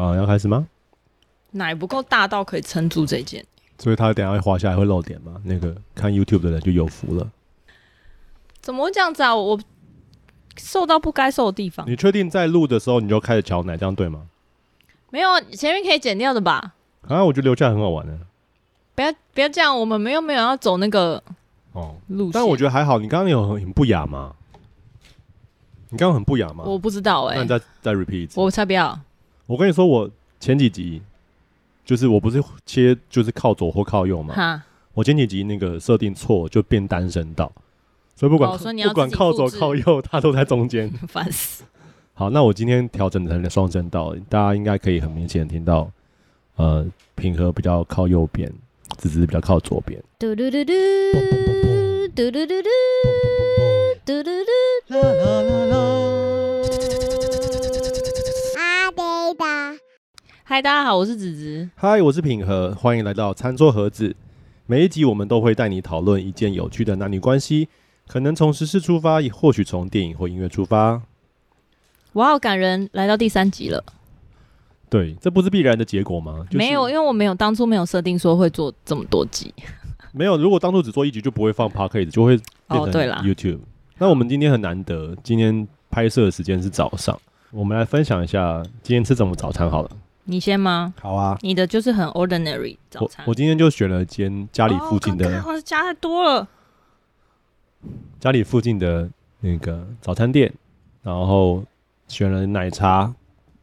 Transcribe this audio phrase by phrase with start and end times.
[0.00, 0.66] 好，要开始吗？
[1.50, 3.44] 奶不够大到可以撑住这件，
[3.78, 5.34] 所以它等下会滑下来会漏点嘛？
[5.44, 7.30] 那个看 YouTube 的人就有福了。
[8.62, 9.36] 怎么会这样子啊？
[9.36, 9.60] 我
[10.56, 11.86] 瘦到不该瘦的地方。
[11.86, 14.26] 你确定在录的时候你就开始嚼奶，这样对吗？
[15.10, 16.72] 没有，前面可以剪掉的吧？
[17.06, 18.16] 啊，我觉得留下来很好玩的。
[18.94, 21.22] 不要不要这样，我们没有没有要走那个
[21.72, 22.32] 哦路线。
[22.32, 24.34] 但我觉得还好，你刚刚有很很不雅吗？
[25.90, 26.64] 你刚刚很不雅吗？
[26.64, 27.36] 我不知道哎、欸。
[27.38, 28.40] 那你再再 repeat 一次。
[28.40, 28.98] 我才不要。
[29.50, 30.08] 我跟你说，我
[30.38, 31.02] 前几集
[31.84, 34.62] 就是我不是切就是靠左或靠右嘛，
[34.94, 37.50] 我前几集那个设定错就变单身道，
[38.14, 41.64] 所以不管、不管靠左靠右，它都在中间， 烦死。
[42.14, 45.90] 好，那我今天调整成双声道，大家应该可以很明显听到，
[46.54, 48.48] 呃，平和比较靠右边，
[48.98, 50.00] 子子比较靠左边。
[50.16, 50.72] 嘟嘟嘟嘟，
[52.14, 52.68] 嘟嘟嘟嘟，
[54.06, 54.30] 嘟嘟
[54.86, 56.39] 嘟，
[60.50, 61.70] 嗨，大家好，我是子子。
[61.76, 64.16] 嗨，我是品和，欢迎来到餐桌盒子。
[64.66, 67.68] 每一集我们都会带你讨论一件有趣的男女关系，
[68.08, 71.02] 可能从时事出发，也或许从电影或音乐出发。
[72.14, 73.84] 哇好感人，来到第三集了。
[74.88, 76.44] 对，这不是必然的结果吗？
[76.46, 79.54] 就是、没有，因为我没有当初没有设定说会做这么多集。
[80.10, 83.58] 没有，如果当初只做一集，就不会放 Podcast，就会变成 YouTube。
[83.58, 83.60] 哦、
[83.98, 87.16] 那我们今天很难得，今天拍摄的时间是早上，
[87.52, 89.90] 我们来分享一下今天吃什么早餐好了。
[90.30, 90.94] 你先吗？
[91.00, 91.36] 好啊。
[91.42, 93.24] 你的就是很 ordinary 早餐。
[93.26, 95.40] 我，我今天就选了间家里附近的。
[95.40, 96.48] 哦、我加太多了。
[98.18, 100.52] 家里附近的那个早餐店，
[101.02, 101.64] 然后。
[102.10, 103.14] 选了奶茶，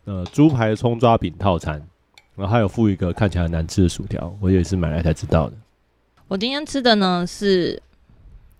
[0.05, 1.85] 呃，猪排葱抓饼套餐，
[2.33, 5.53] 然后还有附一个看起来很难吃的薯条，我也是买来才知道的。
[6.29, 7.83] 我今天吃的呢是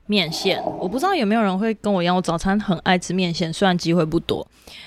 [0.08, 4.46] 面线，我不知道有没有人会跟我一样，我早餐很爱吃面线，虽然机会不多。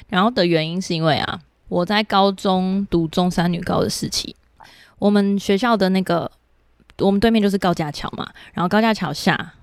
[0.08, 1.40] 然后的原因是因为啊，
[1.70, 4.36] 我在高中读中山女高的时期，
[4.98, 6.30] 我们学校的那个
[6.98, 9.54] 我们对面就是高架桥嘛，然后高架桥下。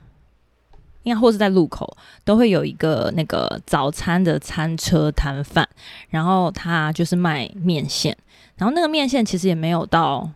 [1.04, 1.96] 应该或是在路口
[2.26, 5.66] 都会有一个那个早餐的餐车摊贩，
[6.10, 8.18] 然后他就是卖面线，
[8.58, 10.30] 然后那个面线其实也没有到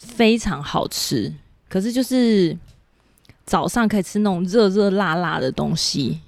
[0.00, 1.32] 非常好吃，
[1.68, 2.58] 可是就是
[3.44, 6.20] 早上可以吃那种热热辣辣的东西，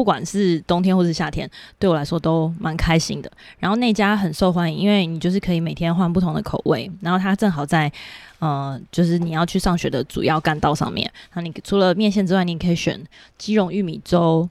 [0.00, 1.46] 不管是冬天或是夏天，
[1.78, 3.30] 对我来说都蛮开心的。
[3.58, 7.92] 然后那家很受欢迎，因为你就是可以每天换不同的口味，然后它正好在。
[8.38, 12.98] 呃，就是你要去上学的主要干道上面，那你除了面线之外，你可以选
[13.36, 14.48] 鸡茸玉米粥，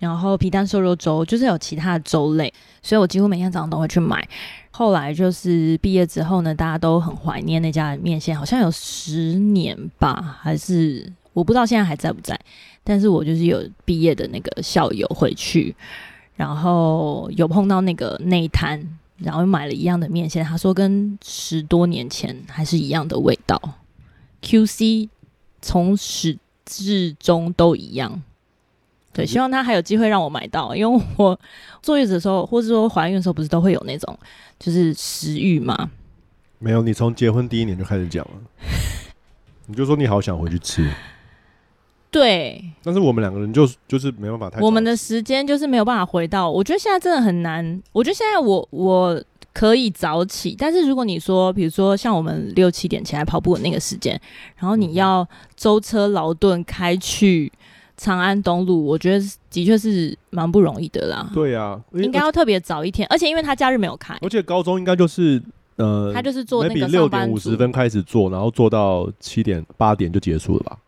[0.00, 4.28] 然后皮蛋瘦肉粥，就是有其他的粥类，所以我几乎每天早上都会去买。
[4.72, 12.38] 后来就是毕业之后呢，大家都很怀念那家的面线，好像有十年吧，还是我不知道现在还在不在。
[12.82, 15.74] 但是我就是有毕业的那个校友回去，
[16.36, 18.98] 然后有碰到那个内摊。
[19.20, 23.60] 然后又买了一样的面线，他说跟十多年前还是一样的味道
[24.42, 25.08] ，QC
[25.60, 28.22] 从始至终都一样。
[29.12, 31.36] 对，希望他还有机会让我买到，因为我
[31.82, 34.16] 坐月子的时候，或者说怀孕的时候，不是都会有那种
[34.56, 35.90] 就是食欲吗？
[36.60, 38.34] 没有，你从结婚第一年就开始讲了，
[39.66, 40.88] 你就说你好想回去吃。
[42.10, 46.50] 对，但是我们两个人就就是没办法太，我们的时间就是没有办法回到。
[46.50, 47.82] 我觉得现在真的很难。
[47.92, 54.18] 我觉得现在我我可以早起，但是如果你说，比如说像我们六七点起来跑步的那个时间，
[54.56, 57.52] 然后你要舟车劳顿开去
[57.96, 61.30] 长安东路，我觉得的确是蛮不容易的啦。
[61.34, 65.42] 对啊，应该要特别早一天，而且因为他假日没有开，而且高中应该就是
[65.76, 70.78] 呃，他就是做那个六点五十分开始做，然后做到七点八点就结束了吧。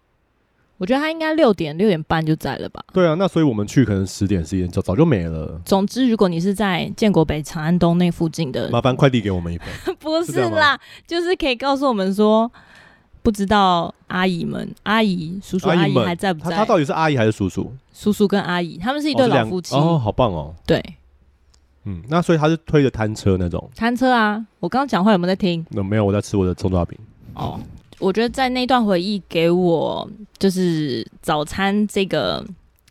[0.80, 2.82] 我觉得他应该六点六点半就在了吧？
[2.90, 5.60] 对啊，那所以我们去可能十点十一点早早就没了。
[5.62, 9.68] 总之，如果你是在建国北长安东那附近的，麻烦快递给我们一份。
[10.00, 12.50] 不是啦，是就是可以告诉我们说，
[13.20, 16.56] 不知道阿姨们、阿姨、叔叔、阿姨还在不在？
[16.56, 17.70] 他，他到底是阿姨还是叔叔？
[17.92, 20.54] 叔叔跟阿姨，他们是一对老夫妻哦，哦，好棒哦。
[20.64, 20.82] 对，
[21.84, 24.42] 嗯，那所以他是推着摊车那种摊车啊。
[24.60, 25.66] 我刚刚讲话有没有在听？
[25.68, 26.98] 那没有，我在吃我的葱抓饼。
[27.34, 27.60] 哦。
[28.00, 32.44] 我觉得在那段回忆给我，就是早餐这个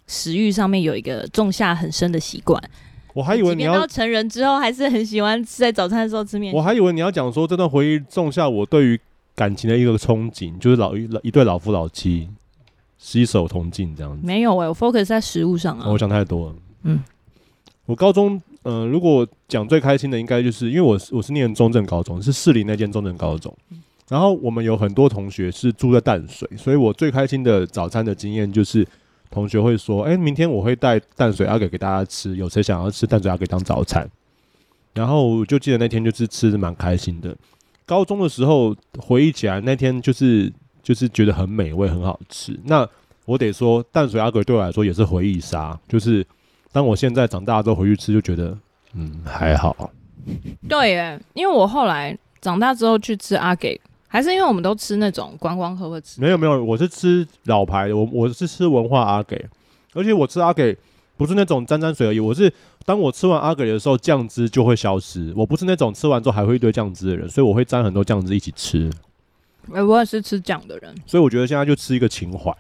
[0.07, 2.61] 食欲上面有一个种下很深的习惯。
[3.13, 6.53] 我还以为你要成人之后还是很喜欢吃在早餐的时候吃面。
[6.53, 8.99] 我还以为你要讲说这段回忆种下我对于
[9.35, 12.29] 感情的一个憧憬，就是老一一对老夫老妻
[12.99, 14.25] 携手同进这样子。
[14.25, 15.85] 没有哎、欸，我 focus 在食物上啊。
[15.87, 16.55] 哦、我想太多了。
[16.83, 17.03] 嗯，
[17.87, 23.53] 我高中呃，如果讲最开心的，应该就是因为我是我是念中正高中，是士林那间中正高中。
[23.71, 28.85] 嗯然后我们有很多同学是住在淡水，所以我最开心的早餐的经验就是，
[29.29, 34.09] 同学会说：“哎，明天我会带淡水阿给给大家吃，有谁想要吃淡水阿给当早餐？”
[34.95, 37.35] 然后我就记得那天就是吃的蛮开心的。
[37.85, 40.51] 高中的时候回忆起来，那天就是
[40.81, 42.59] 就是觉得很美味，很好吃。
[42.63, 42.87] 那
[43.25, 45.79] 我得说，淡水阿给对我来说也是回忆杀。
[45.87, 46.25] 就是
[46.71, 48.57] 当我现在长大之后回去吃，就觉得
[48.93, 49.91] 嗯还好。
[50.67, 53.79] 对耶，因为我后来长大之后去吃阿给，
[54.11, 56.19] 还是因为我们都吃那种观光客会吃。
[56.19, 59.47] 没有没有，我是吃老牌的，我我是吃文化阿给，
[59.93, 60.75] 而且我吃阿给
[61.15, 62.51] 不是那种沾沾水而已，我是
[62.85, 65.31] 当我吃完阿给的时候，酱汁就会消失。
[65.35, 68.89] 我不是那种吃完之后还会一堆酱汁的人，所以我会沾很多酱汁一起吃。
[69.71, 72.51] 哎、欸，我也是吃酱的人，所以我觉得现在就吃一个情怀，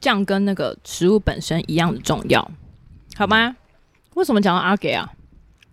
[0.00, 2.48] 酱跟那个食物本身一样的重要，
[3.16, 3.48] 好吗？
[3.48, 3.56] 嗯、
[4.14, 5.10] 为什么讲到阿给啊？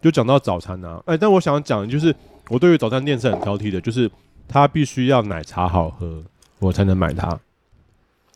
[0.01, 2.15] 就讲到早餐啊，哎、欸，但我想讲的就是，
[2.49, 4.09] 我对于早餐店是很挑剔的，就是
[4.49, 6.23] 它必须要奶茶好喝，
[6.57, 7.39] 我才能买它。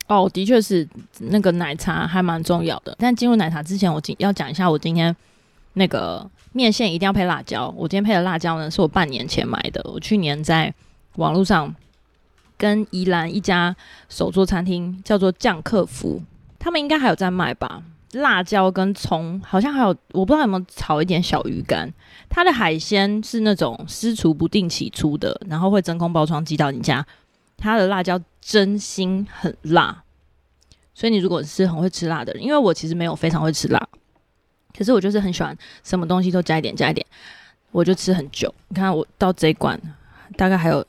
[0.07, 0.87] 哦，的确是
[1.19, 2.95] 那个奶茶还蛮重要的。
[2.99, 5.15] 但进入奶茶之前，我今要讲一下，我今天
[5.73, 7.73] 那个面线一定要配辣椒。
[7.75, 9.81] 我今天配的辣椒呢，是我半年前买的。
[9.91, 10.71] 我去年在
[11.15, 11.73] 网络上
[12.57, 13.75] 跟宜兰一家
[14.07, 16.21] 手作餐厅叫做酱客服，
[16.59, 17.81] 他们应该还有在卖吧。
[18.13, 21.91] 辣椒跟葱，好像还有我不知道有没有炒一点小鱼干。
[22.29, 27.05] 它的海鲜是那种私厨不定期出的，然后会真空包装寄到你家。
[27.57, 30.03] 它的辣椒真心很辣，
[30.93, 33.87] 所以你如果是很会吃辣的人，因为我其实没有非常会吃辣，
[34.77, 37.05] 可是我就是很喜欢什么东西都加一点加一点，
[37.71, 38.53] 我就吃很久。
[38.67, 39.79] 你看我到这一罐
[40.35, 40.85] 大概还有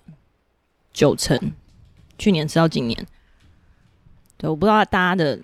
[0.93, 1.39] 九成，
[2.19, 3.07] 去年吃到今年。
[4.37, 5.41] 对，我不知道大家的。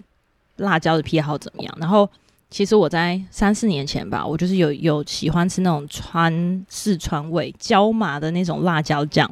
[0.61, 1.77] 辣椒的癖好怎么样？
[1.81, 2.09] 然后
[2.49, 9.31] 其实我在三四年前吧，我就是有有喜欢吃那种川四川味椒麻的那种辣椒酱。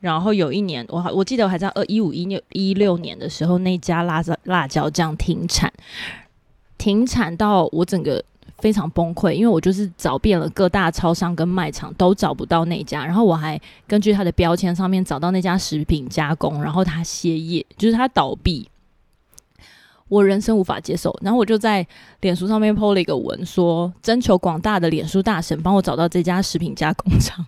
[0.00, 5.72] 然后有一年，我我记得我还在二一五一六一六年的时候，那家辣椒辣椒酱停产，
[6.76, 8.22] 停产到我整个
[8.58, 13.04] 非常崩溃，因为我就是找遍了各大超商跟卖场都找不到那家。
[13.04, 18.68] 然后我还根据它的标签上面找到那家食品加工，然后它歇业，就是它倒闭。
[20.08, 21.86] 我人生无法接受，然后我就在
[22.20, 27.44] 脸书上面 po 了一个文，说征求广大的脸书大神帮我找到这家食品加工厂，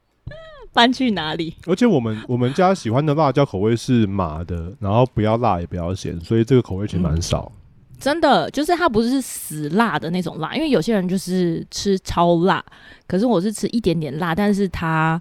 [0.72, 1.54] 搬去哪里？
[1.66, 7.50] 而且我们我们家喜欢的辣椒口味是麻的，然后不要辣也不要咸，所以这个口味其实蛮少。
[7.54, 12.64] 嗯，真的，就是它不是死辣的那种辣，因为有些人就是吃超辣，
[13.08, 15.20] 可是我是吃一点点辣，但是它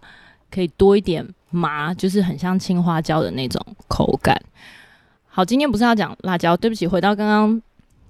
[0.52, 4.40] 可以多一点麻，就是很像青花椒的那种口感。
[5.40, 7.62] 好，今天不是要讲辣椒，对不起，回到刚刚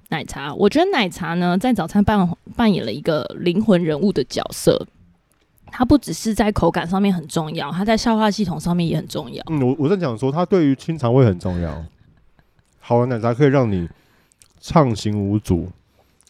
[0.08, 0.52] 奶茶。
[0.52, 4.84] 我觉得奶茶呢，在早餐扮扮演了一个灵魂人物的角色。
[5.68, 9.44] 它不只是在口感上面很重要，它在消化系统上面也很重要。
[9.48, 11.86] 嗯，我我在讲说，它对于清肠胃很重要。
[12.80, 13.88] 好的奶茶可以让你
[14.60, 15.70] 畅行无阻，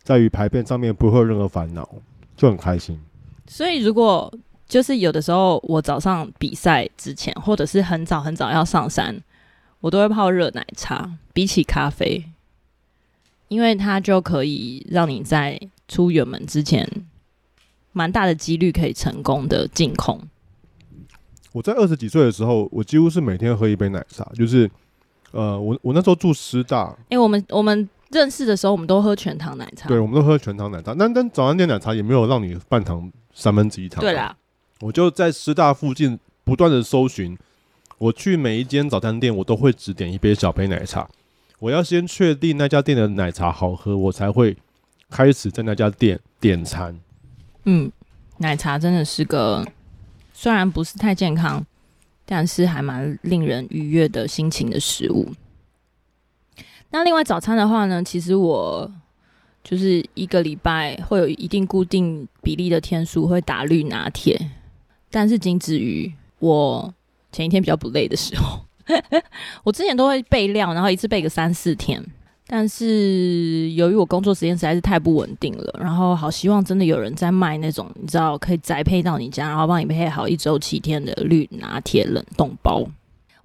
[0.04, 1.88] 在于排便上面不会有任何烦恼，
[2.36, 3.00] 就很开心。
[3.48, 4.30] 所以，如果
[4.68, 9.18] 就是有的时候，我早上比赛之前，或者是很早很早要上山。
[9.82, 12.26] 我都会泡热奶茶，比起咖啡，
[13.48, 16.86] 因为它就可以让你在出远门之前，
[17.94, 20.22] 蛮大的几率可以成功的进空。
[21.54, 24.70] 我在二十几岁的时候，我几乎是每天喝一杯奶茶，就是，
[25.32, 34.36] 呃，我我那时候住师大，哎、欸，我们我们认识的时候，我们都喝全糖奶茶，对，我们都喝全糖奶茶，但但早餐店奶茶也没有让你半糖三分之一糖，对啦，
[34.82, 37.38] 我就在师大附近不断的搜寻。
[38.00, 41.08] 我去每一间早餐店，我都会只点一杯小杯奶茶。
[41.60, 44.56] 我要先确定那家店的奶茶好喝，我才会
[45.10, 46.98] 开始在那家店点餐。
[47.66, 47.92] 嗯，
[48.38, 49.68] 奶茶真的是个
[50.34, 51.66] 虽然不是太健康，
[52.26, 55.34] 但是还蛮令人愉悦的心情的食物。
[56.92, 58.90] 那另外早餐的话呢，其实我
[59.62, 64.40] 就是一个礼拜会有一定固定比例的天数会打绿拿铁，
[65.12, 66.94] 但是仅止于我。
[67.32, 68.60] 前一天比较不累的时候，
[69.64, 72.04] 我之前都会备料，然后一次备个三四天。
[72.52, 82.84] 但是由于我工作时间实在是太不稳定了，然后好希望真的有人在卖那种你知道可以宅配到你家，然后帮你配好一周七天的绿拿铁冷冻包。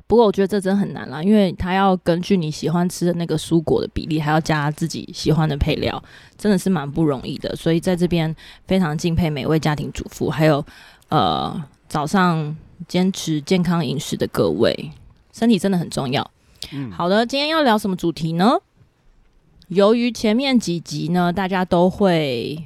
[0.06, 6.02] 不过我觉得这真的很难啦，因为它要根据你喜欢吃的那个蔬果的比例，还要加自己喜欢的配料，
[6.38, 7.54] 真的是蛮不容易的。
[7.54, 8.34] 所以在这边
[8.66, 10.64] 非常敬佩每位家庭主妇，还有
[11.10, 12.56] 呃早上。
[12.88, 14.90] 坚持健康饮食的各位，
[15.32, 16.30] 身体真的很重要。
[16.72, 18.58] 嗯，好的，今天要聊什么主题呢？
[19.68, 22.62] 由于前面几集呢，大家都会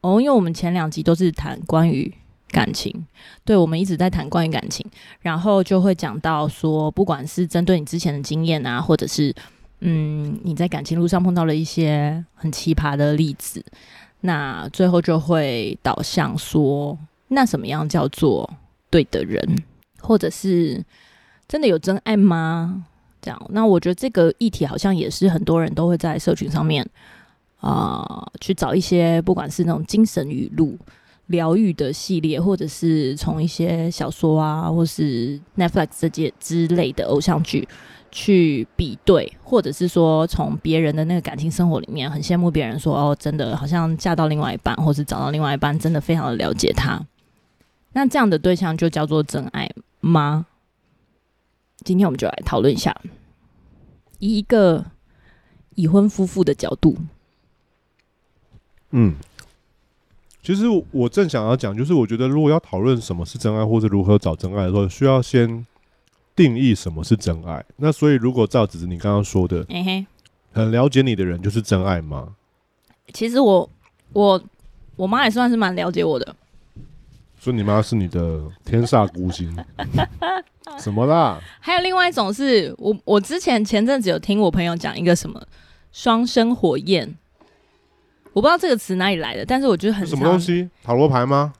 [0.00, 2.12] 哦，因为我们前两集都是谈关于
[2.50, 3.06] 感情，
[3.44, 4.84] 对，我们一直在谈关于感情，
[5.20, 9.34] 然后就会讲到说，不管是针对你之前的经验啊，或者是
[9.80, 13.64] 嗯，你在感情路上碰到了一些很奇葩的例子。
[14.20, 16.96] 那最后就会导向说，
[17.28, 18.48] 那什么样叫做
[18.92, 19.42] 对的人，
[20.00, 20.84] 或者是
[21.48, 22.84] 真的有真爱吗？
[23.22, 26.86] 这样，那我觉得这个议题好像也是很多人都会在社群上面
[27.60, 28.04] 啊、
[28.40, 30.76] 去找一些，不管是那种精神语录、
[31.28, 37.66] 疗愈的系列，或者是从一些小说啊，或是 Netflix 这些之类的偶像剧
[38.10, 47.00] 去比对，或者是说从别人的那个感情生活里面很羡慕别人说哦，真的好像嫁到另外一半，或是找到另外一半，真的非常的了解他。
[47.92, 49.70] 那这样的对象就叫做真爱
[50.00, 50.46] 吗？
[51.84, 52.96] 今天我们就来讨论一下，
[54.18, 54.84] 以一个
[55.74, 56.96] 已婚夫妇的角度。
[58.90, 59.16] 嗯，
[60.42, 65.66] 其实我正想要讲，就是我觉得如果要讨论什么是真爱，或者如何找真爱的时候，需要先
[66.36, 67.64] 定义什么是真爱。
[67.76, 70.06] 那所以，如果照子子你刚刚说的，嘿嘿，
[70.52, 72.36] 很了解你的人就是真爱吗？
[73.12, 73.68] 其实我
[74.12, 74.42] 我
[74.96, 76.36] 我妈也算是蛮了解我的。
[77.42, 79.52] 所以你妈是你的天煞孤星？
[80.78, 81.40] 什么啦？
[81.58, 85.44] 还有另外一种是我，我之前前阵子有听我朋友讲一个什么
[85.90, 87.12] 双生火焰，
[88.32, 90.70] 我不知道这个词哪里来的，但是我觉得很什么东西？
[90.84, 91.52] 塔罗牌吗？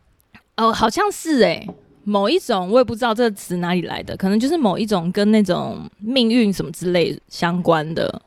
[0.56, 1.68] 哦，好像是哎、欸，
[2.04, 8.22] 某一种我也不知道这个词哪里来的，可能就是某一种跟那种命运什么之类相关的。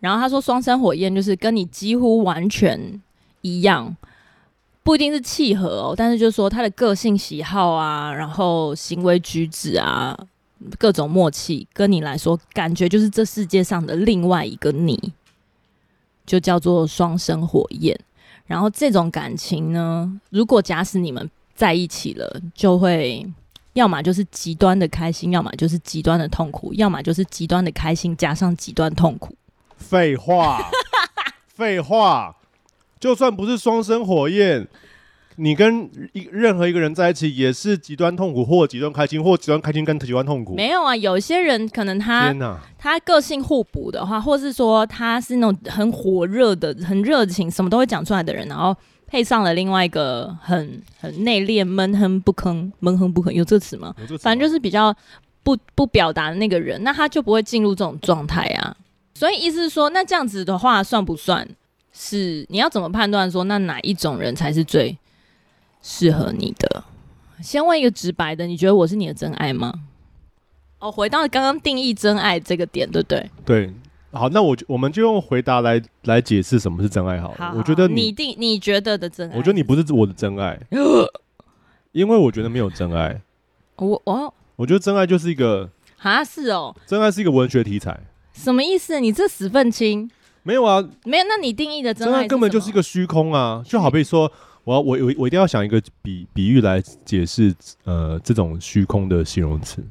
[0.00, 3.00] 然后他说双生火焰就是跟你几乎完全
[3.40, 3.96] 一样。
[4.88, 10.18] 不一定是契合哦，但是就是说他的个性喜好啊，然后行为举止啊，
[10.78, 15.12] 各种默契，跟你来说感觉就是这世界上的另外一个你，
[16.24, 18.00] 就叫做双生火焰。
[18.46, 23.30] 然后这种感情呢，如果假使你们在一起了，就会
[23.74, 29.36] 要么就是极端的开心，要么就是极端的痛苦，要么就是极端的开心加上极端痛苦。
[29.76, 30.70] 废话，
[31.46, 32.37] 废话。
[33.00, 34.66] 就算不是双生火焰，
[35.36, 40.54] 你跟一任何一个人在一起也是极端痛苦，或极端开心，或极端开心跟极端痛苦。
[40.54, 42.34] 没有啊，有些人可能他
[42.76, 48.76] 他个性互补的话，或是说他是那种很火热的、很热情、什么都会讲出来的人，然后
[49.06, 53.94] 配上了另外一个很很内敛、闷哼不吭、闷哼不吭，有这词吗？
[53.96, 54.92] 吗反正就是比较
[55.44, 58.76] 不不表达的那个人，那他就不会进入这种状态啊。
[59.14, 61.48] 所以意思是说，那这样子的话算不算？
[62.00, 64.96] 是你要怎么判断说，那哪一种人才是最
[65.82, 66.84] 适合你的？
[67.42, 69.72] 先问一个直白的，你觉得我是你的真爱吗？
[70.78, 73.30] 哦，回到刚刚定义真爱这个点，对不对？
[73.44, 73.74] 对，
[74.12, 77.36] 好，那我我们就用回答来来解释什么是真爱好了。
[77.36, 80.56] 好，好，我觉得你，你定你觉得的真爱，我觉得你不是我的真爱，
[81.90, 83.20] 因为我觉得没有真爱。
[83.74, 87.98] 我哦我觉得真爱就是一个啊，是哦，真爱是一个文学题材，
[88.32, 89.00] 什么意思？
[89.00, 90.08] 你这死愤青。
[90.42, 91.24] 没有啊，没有。
[91.28, 93.62] 那你定义的真爱，真爱根本就是一个虚空啊！
[93.66, 94.30] 就好比说，
[94.64, 97.54] 我要我我我一定要想一个比比喻来解释
[97.84, 99.84] 呃这种虚空的形容词。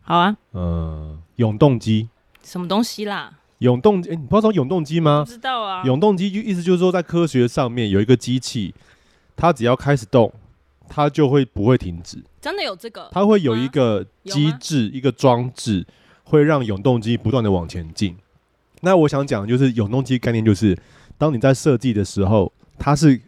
[0.00, 2.08] 好啊，呃，永动机
[2.42, 3.32] 什么东西啦？
[3.58, 5.22] 永动机，哎，你不知道永动机吗？
[5.26, 5.82] 不知道啊。
[5.84, 8.74] 永动机就意思就是说，在科学上面有一个机器，
[9.36, 10.32] 它只要开始动，
[10.88, 12.18] 它就会不会停止。
[12.40, 13.08] 真的有这个？
[13.12, 15.86] 它会有一个机制，一个装置，
[16.24, 18.16] 会让永动机不断的往前进。
[18.80, 20.76] 那我想讲的就是永动机概念，就是
[21.18, 23.20] 当你在设计的时候，它是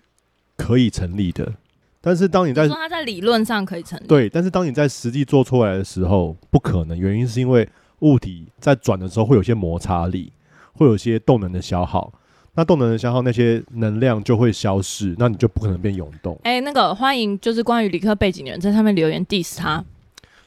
[0.57, 1.53] 可以成立的，
[2.01, 6.99] 但是当你在说它在理论上可以成立，对，但是当你在实际做出来的时候，不可能。
[6.99, 7.69] 原因是因为
[7.99, 10.33] 物体在转的时候会有些摩擦力，
[10.73, 12.11] 会有些动能的消耗，
[12.55, 16.39] 那动能的消耗，那些能量就会消失，那你就不可能变永动。
[16.45, 19.85] 哎、欸，那个欢迎就是关于理科背景的人在上面留言 diss 他。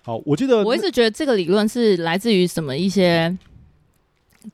[0.02, 3.38] 好，我记得我一直觉得这个理论是来自于什么一些。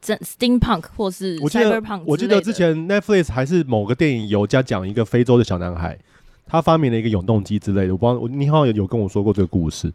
[0.01, 5.97] Steampunk 或是 Cyberpunk，我记得之前 Netflix 还是某个电影有在讲一个非洲的小男孩，
[6.45, 7.93] 他发明了一个永动机之类的。
[7.93, 9.91] 我不知道，你好像有有跟我说过这个故事。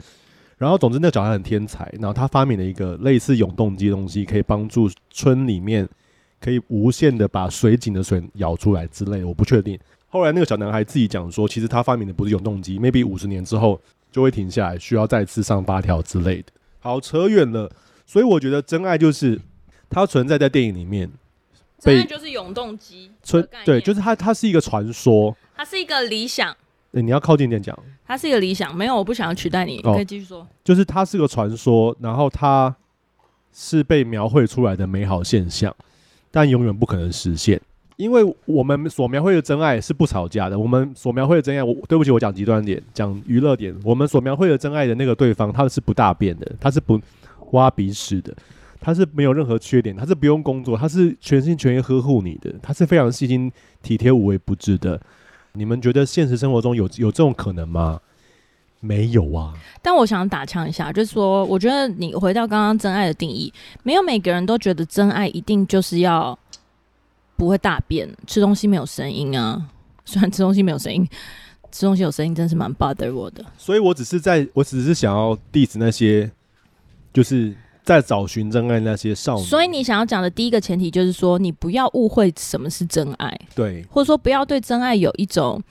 [0.58, 5.86] 然后总之那个小孩很天才，然后他发明了一个类似永动机的东西，可以帮助村里面
[6.40, 9.26] 可以无限的把水井的水舀出来之类的。
[9.26, 9.78] 我不确定。
[10.08, 13.78] 后来那个小男孩自己讲说，其实他发明的不是永动机，maybe 五十年之后
[14.10, 16.44] 就会停下来，需要再次上发条之类的。
[16.80, 17.70] 好，扯远了。
[18.06, 19.38] 所以我觉得真爱就是。
[19.88, 21.10] 它存在在电影里面，
[21.78, 26.54] 真爱就是永动机存对，就是它，它是一个传说，它是一个理想。
[26.92, 28.74] 欸、你要靠近点讲，它是一个理想。
[28.74, 30.46] 没有，我不想要取代你，哦、你可以继续说。
[30.64, 32.74] 就是它是个传说，然后它
[33.52, 35.74] 是被描绘出来的美好现象，
[36.30, 37.60] 但永远不可能实现，
[37.96, 40.58] 因为我们所描绘的真爱是不吵架的。
[40.58, 46.98] 我们所描绘的真爱，我对不起，我讲极端点，讲娱乐点，我们所描绘的真爱的那个对方，他是不大便的，他是不
[47.50, 48.34] 挖鼻屎的。
[48.80, 53.50] 他是没有任何缺点，他是不用工作，他是全心全意呵护你的，他是非常细心
[53.82, 55.00] 体贴、无微不至的。
[55.52, 58.00] 你们觉得现实生活中有有这种可能吗？
[58.80, 59.54] 没有啊。
[59.80, 63.52] 但我想打枪一下，就是说，我觉得你回到刚刚真爱的定义，
[63.82, 66.38] 没有每个人都觉得真爱一定就是要
[67.36, 69.66] 不会大便，吃东西没有声音啊。
[70.04, 71.08] 虽然吃东西没有声音，
[71.72, 73.44] 吃东西有声音真是蛮 bother 我的。
[73.56, 76.30] 所以我只是在，我只是想要 diss 那些，
[77.12, 77.56] 就是。
[77.86, 85.62] 在找寻真爱那些少女，所以你想要讲的第一个前提就是说，你不要误会什么是真爱，对，或者说不要对真爱有一种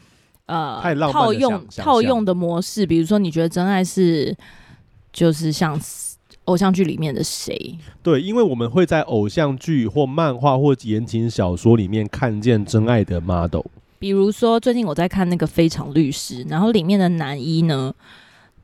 [0.46, 0.82] 呃
[1.12, 4.34] 套用套用的模式，比如说你觉得真爱是
[5.12, 5.78] 就是像
[6.46, 7.78] 偶像剧里面的谁？
[8.02, 13.66] 对，因为我们会在偶像剧或漫画或言情小说里面看见真爱的 model，
[14.00, 17.94] 比如说最近我在看那个《非常律师》，然后里面的男一呢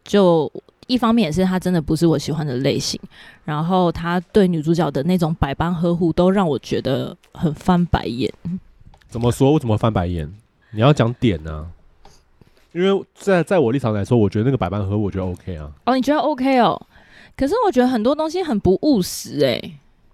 [0.06, 0.50] 就。
[0.92, 3.00] 一方面也是他真的不是我喜欢的类型，
[3.46, 8.32] 然后他对女主角的那种百般呵护都让我觉得很翻白眼。
[9.08, 9.52] 怎么说？
[9.52, 10.32] 我怎么翻白眼？
[10.72, 11.68] 你要讲点呢、啊？
[12.74, 15.72] 因为在在我立场来说，我觉得那个百般呵护，我觉得 OK 啊。
[15.86, 16.82] 哦，你觉得 OK 哦？
[17.38, 19.74] 可是我觉得很多东西很不务实哎、欸。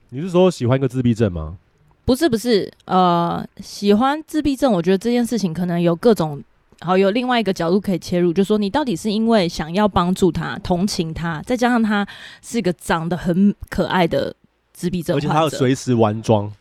[0.10, 1.58] 你是说喜欢一个自闭症吗？
[2.06, 6.42] 不是不是，呃，喜欢自闭症，我觉得这件事情可能有各种。
[6.80, 12.08] 好，有另外一个角度可以切入，就说你到底是因为想要帮助他、同情他，再加上他
[12.42, 14.36] 是一个长得很可爱的
[14.74, 16.52] 自闭症而且他要随时完妆，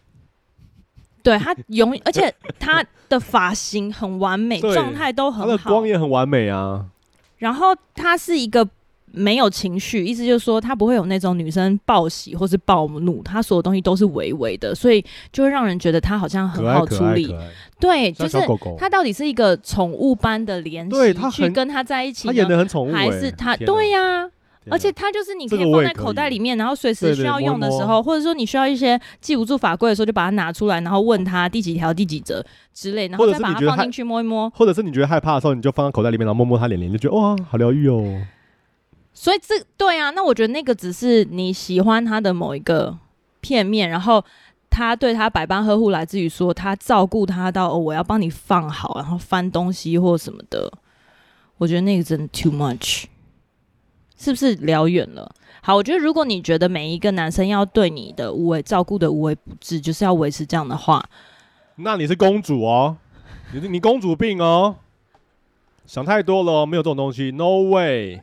[1.22, 6.86] 对他永， 而且他的发型很完美，状态都很好，他的光也很完美啊。
[7.38, 8.68] 然后他是一个。
[9.12, 17.34] 没有情绪，意思就是说他不会有那种女生暴喜或是暴怒，他所有东西都是微微的，所以就会让人觉得他好像很好处理。
[17.78, 18.38] 对，就是
[18.76, 23.56] 他到底是一个宠物般的联系，去跟他在一起，他演得很宠物，还是他？
[23.56, 24.30] 对呀、啊，
[24.70, 32.44] 而且他就是你可以放在口袋里面，然后随时需要用的时候，或者说你需要一些记不住法规的时候，就把它拿出来，然后问他第几条、第几则
[32.74, 34.50] 之类，然后再把它放进去摸一摸。
[34.50, 38.20] 或者是你觉得害怕的时候，你就放在口袋里面，然后摸摸他脸脸，就觉得哇，好疗愈哦。
[39.18, 42.96] 所以这对啊，那我觉得那个只是你喜欢他的某一个
[43.40, 44.22] 片面，然后
[44.68, 50.70] 他对他百般呵护，来自于说他照顾他到、哦、我要帮你放好，然后翻东西或什么的。
[51.56, 53.04] 我觉得那个真的 too much，
[54.18, 55.34] 是不是聊远了？
[55.62, 61.02] 好，我觉得如果你觉得每一个男生要对你的无微照顾的无微不至，就是要维持这样的话，
[61.76, 62.98] 那你是公主哦，
[63.54, 64.76] 你你公主病哦，
[65.86, 68.20] 想太多了，没有这种东西，no way。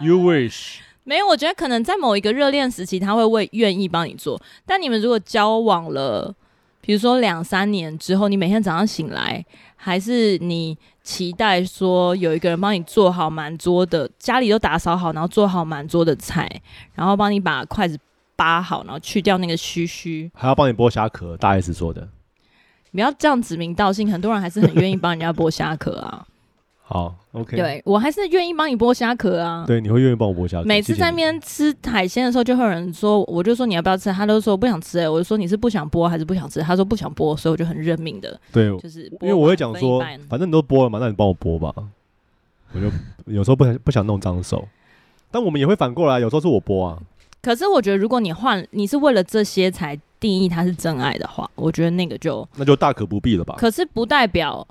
[0.00, 4.40] You wish 没有，我觉得可能在某一个热恋时期，他会为愿意帮你做。
[4.64, 6.34] 但你们如果交往了，
[6.80, 9.44] 比如说两三年之后，你每天早上醒来，
[9.76, 16.48] 还是你期待说有一个人帮你做好满桌的，家里都打扫好，然后做好满桌的菜，
[16.94, 17.98] 然后帮你把筷子
[18.36, 21.36] 扒好，然后去掉那个须须，还要帮你剥虾壳。
[21.36, 22.08] 大 S 说的，
[22.92, 26.26] 不要这样指名道姓，很多人还是很愿意帮人家剥虾壳啊。
[26.92, 29.64] 好，OK，对我还是愿意帮你剥虾壳啊。
[29.64, 30.64] 对，你会愿意帮我剥虾壳。
[30.64, 34.98] 每次在那边吃海鲜的时候，就会有人说，我就说你要不要吃，他都说不想吃。
[34.98, 36.60] 哎，我就说你是不想剥还是不想吃？
[36.60, 38.36] 他说不想剥，所以我就很认命的。
[38.50, 41.72] 对，就是因为我会讲说，反正你都剥了嘛，那你帮我剥吧。
[42.72, 42.90] 我就
[43.32, 44.66] 有时候不想不想弄脏手，
[45.30, 46.98] 但我们也会反过来，有时候是我剥啊。
[47.40, 53.54] 可是我觉得，如果你换，你是为了这些才定义他是真爱的话，我觉得那个就那就大可不必了吧。
[53.56, 54.66] 可是不代表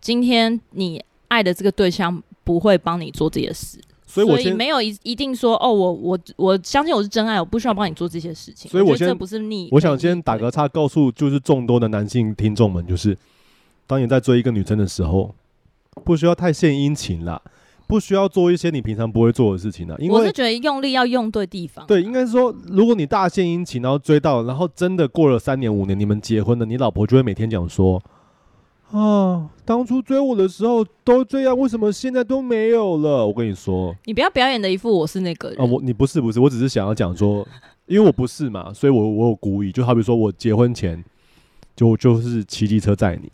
[0.00, 1.02] 今天你。
[1.28, 8.70] 爱的这个对象不会帮你做这些事，所以我没有一一定说哦，我我我相信我是真爱，我不需要帮你做这些事情。
[8.70, 9.68] 所以我这不是你。
[9.70, 13.14] 我想先打个岔，告诉就是众多的男性听众们，就是
[13.86, 15.34] 当你在追一个女生的时候，
[16.02, 17.42] 不需要太献殷勤啦，
[17.86, 19.94] 不需要做一些你平常不会做的事情啦。
[19.98, 21.86] 因为我是觉得用力要用对地方。
[21.86, 28.02] 对，应该是说，如果你大献殷勤，然后追到，然后真的过了三年五年，你们结婚了，你老婆就会每天讲说。
[28.90, 33.26] 啊，当初追我的时候都这样，为什么现在都没有了？
[33.26, 37.46] 我跟你说，你不要表演的一副我是那个人啊，我你不是不是，我只是想要讲说，
[37.84, 41.04] 因为我不是嘛，所以我我有故意，就好比说我结婚前
[41.76, 43.30] 就就是骑机车载你，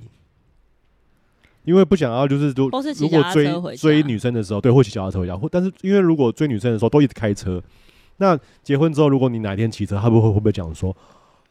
[1.65, 7.63] 因为不想要就是都如果追追女生的时候，对，会骑脚踏车回家，或但是因为如果追女生的时候都一直开车，
[8.17, 10.97] 那结婚之后如果你哪天骑车，他不会会不会讲说，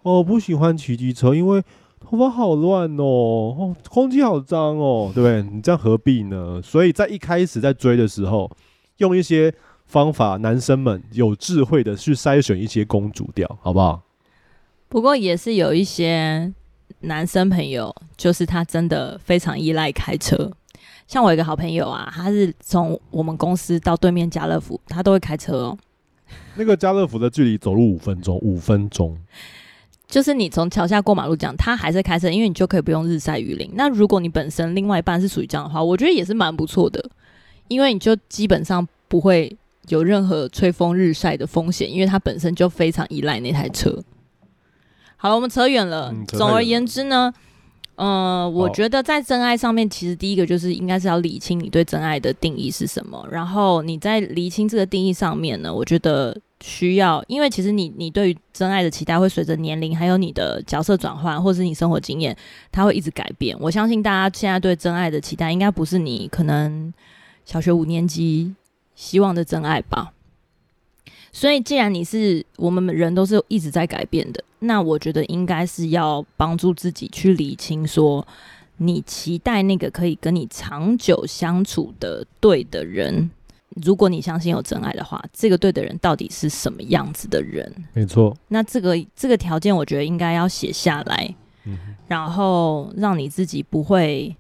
[0.02, 1.64] 哦，不喜欢骑机车，因为。
[2.10, 5.42] 头发好乱哦，哦，空气好脏哦，对不对？
[5.52, 6.62] 你这样何必呢？
[6.62, 8.52] 所以在一开始在追的时候，
[8.98, 9.52] 用一些
[9.86, 14.04] 方法，男生们有智慧的去筛选一些公主调，好不好？
[14.90, 16.54] 不过也是有一些
[17.00, 20.52] 男生朋友，就是他真的非常依赖开车。
[21.08, 25.78] 像我一个好朋友啊，他是从我们公司到对面家乐福，他都会开车哦。
[26.56, 29.18] 那个家乐福的距离走路五分钟，五分钟。
[30.14, 33.68] 就是你从桥下过马路讲，他还是开车，因为你就可以不用日晒雨淋。
[33.74, 37.04] 那如果你本身另外一半是属于这样的话，我觉得也是蛮不错的，
[37.68, 44.04] 因为你就基本上不会有任何吹风日晒的风险，因为他本身就非常依赖那台车。
[45.18, 46.12] 好了，我们扯远了。
[46.14, 47.34] 嗯、总而言之呢。
[47.96, 53.28] 呃，我觉得在真爱上面，其实第一个就是应该是要理清你对真爱的定义是什么。
[53.32, 62.34] 然后你在理清这个定义上面呢，我觉得需要，因为其实你你对于真爱的期待会随着年龄，还有你的角色转换，或是你生活经验，
[62.72, 63.54] 它会一直改变。
[63.60, 66.94] 我相信大家现在对真爱的期待，应该不是你可能
[67.44, 68.56] 小学五年级
[68.96, 70.14] 希望的真爱吧。
[71.34, 78.26] 所以，既然你是我们人都是一直在改变的，那我觉得应该是要帮助自己去理清，说
[78.78, 83.30] 你期待那个可以跟你长久相处的对的人。
[83.82, 87.74] 如果你相信有真爱的话，这个对的人到底是什么样子的人？
[87.94, 88.36] 没错。
[88.48, 94.36] 那这个这个条件，我觉得应该要写下来，嗯，然后让你自己不会，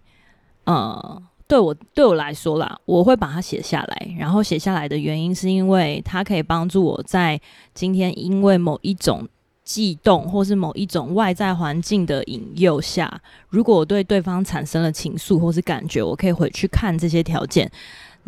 [0.65, 1.24] 呃。
[1.46, 4.15] 对我对我来说啦，我会把它写下来。
[4.17, 7.39] 然后写下来的原因是因为它可以帮助我在
[7.76, 9.28] 今天因为某一种
[9.63, 17.69] 悸动，或是某一种外在环境的引诱下，如果我对对方产生了情愫或是感觉，我可以回去看这些条件，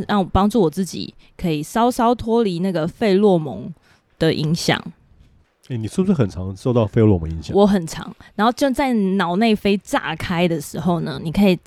[0.08, 3.74] 让我帮助我自己可以稍稍脱离那个费洛蒙
[4.20, 4.82] 的影响。
[5.70, 7.56] 诶，你是不是很常受到费洛蒙影响？
[7.56, 8.16] 我很常。
[8.36, 11.58] 然后就在脑内飞炸开的时候呢，你可以。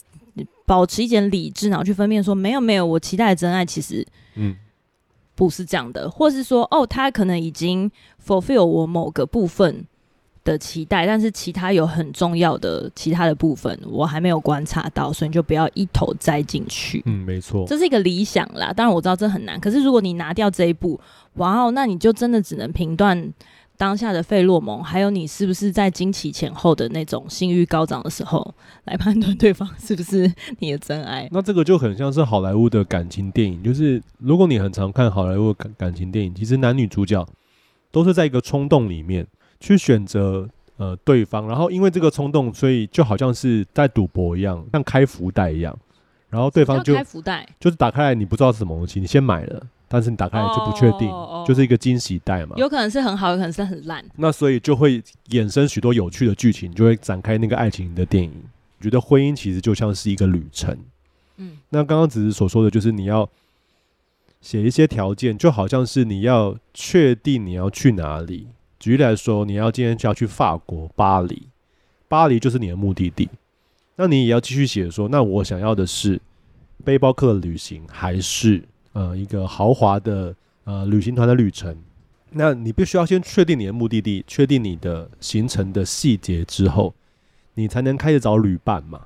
[0.67, 4.55] 保持一点理智，然后去分辨说，没有没有，我期待的真爱其实，嗯，
[5.35, 7.91] 不是这样的，嗯、或是说，哦，他可能已经
[8.23, 9.87] fulfill 我某个部分
[10.52, 17.02] 的期待，但是其他有很重要的其他的部分，我还没有观察到，所以你就不要一头栽进去。
[17.06, 18.72] 嗯，没错，这是一个理想啦。
[18.72, 21.00] 当然我知道这很难，可是如果你拿掉这一步，
[21.34, 23.32] 哇哦，那你就真的只能评断。
[23.76, 28.52] 当下的费洛蒙，还有你是不是在惊奇前后的那种性欲高涨的时候，
[28.87, 31.28] 来判断对方是不是你的真爱？
[31.30, 37.24] 那这个就很像是好莱坞的感情电影，就是如果你很常看好莱坞的感感情电影，其实男女主角
[37.92, 39.24] 都是在一个冲动里面
[39.61, 45.77] 去选择呃对方，然后因为这个冲动，所以就好像是在赌博一样，像开福袋一样，
[46.31, 49.66] 然后对方就开福袋，就是打开来你不知道是什么东西，你先买了。
[49.90, 51.49] 但是你打开来就不确定，oh, oh, oh.
[51.49, 52.55] 就是一个惊喜袋嘛。
[52.59, 54.05] 有可能是很好，有可能是很烂。
[54.16, 58.31] 那所以就会衍生许多有趣的剧情，就会展开那个爱情的电影。
[58.77, 60.77] 我觉得婚姻其实就像是一个旅程。
[61.38, 63.27] 嗯，那刚刚只是所说的就是你要
[64.42, 68.47] 写一些条件，就好像是你要确定你要去哪里。
[68.79, 71.49] 举例来说，你要今天就要去法国巴黎，
[72.09, 73.29] 巴黎就是你的目的地。
[73.97, 76.21] 那你也要继续写说，那我想要的是
[76.85, 78.62] 背包客的旅行，还是？
[78.93, 81.77] 呃，一个豪华的呃旅行团的旅程，
[82.31, 86.93] 那你必须要先确定你的目的地，确定你的行程的细节之后，
[87.55, 89.01] 你才能开始找旅伴嘛。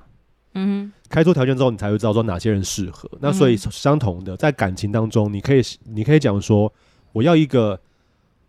[0.55, 3.09] 嗯哼，开出条件之后，你才会知道说哪些人适合。
[3.19, 6.71] 那所以相同的，在感情当中，你可以你可以讲说，
[7.11, 7.79] 我要一个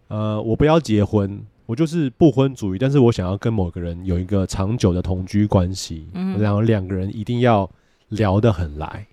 [0.09, 6.07] 呃，我不要结婚，我就是不婚主义，但是我想要跟某个人有一个长久的同居关系，
[6.39, 7.71] 然后两个人一定要
[8.09, 9.07] 聊得很来。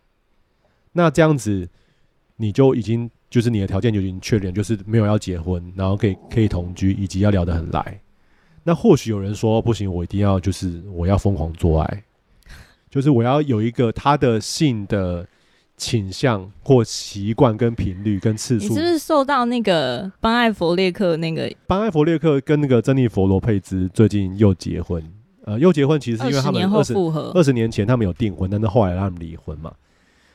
[0.91, 1.69] 那这样子。
[2.37, 8.01] 你就已经就是你的条件就已经确认，就是没有要结婚，然后可以可以同居，以及要聊得很来。
[8.63, 12.03] 那或许有人说不行，我一定要就是我要疯狂做爱，
[12.89, 15.27] 就是我要有一个他的性的
[15.81, 18.67] 倾向或习惯跟频率跟次数。
[18.67, 25.03] 你是不是受到那个班艾佛列克那个班艾佛列克跟那个珍妮佛罗佩兹最近又结婚？
[25.43, 26.93] 呃，又结婚其实是因为他们二十
[27.33, 29.73] 二十年前他们有订婚，但是后来让他们离婚嘛？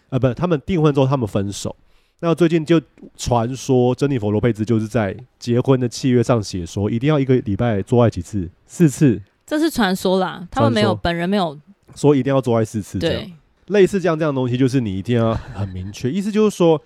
[0.08, 1.76] 呃，不，他们订婚之后他们分手。
[2.18, 2.80] 那最近就
[3.16, 9.22] 传说，珍妮佛罗佩兹就是在结婚的契约上写说，一定要一个礼拜做爱几次，四次。
[9.46, 11.56] 这是传说啦，他们没有本人没有
[11.94, 12.98] 说一定要做爱四次。
[12.98, 13.32] 对，
[13.66, 16.80] 类似这样这样的东西，就是你一定要很明确，意思就是说，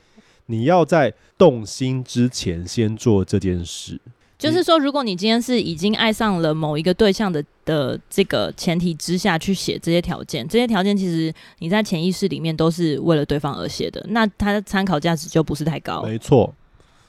[0.47, 4.01] 你要在动心之前先做这件事。
[4.39, 16.03] 就是说，如果你今天是已经爱上了某一个对象的的这个前提之下去写这些条件，这些条件其实你在潜意识里面都是为了对方而写的，那它的参考价值就不是太高。
[16.03, 16.55] 没错，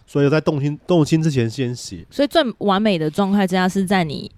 [0.06, 2.06] 所以在动心动心之前先写。
[2.12, 4.30] 所以最完美的状态之下是在你。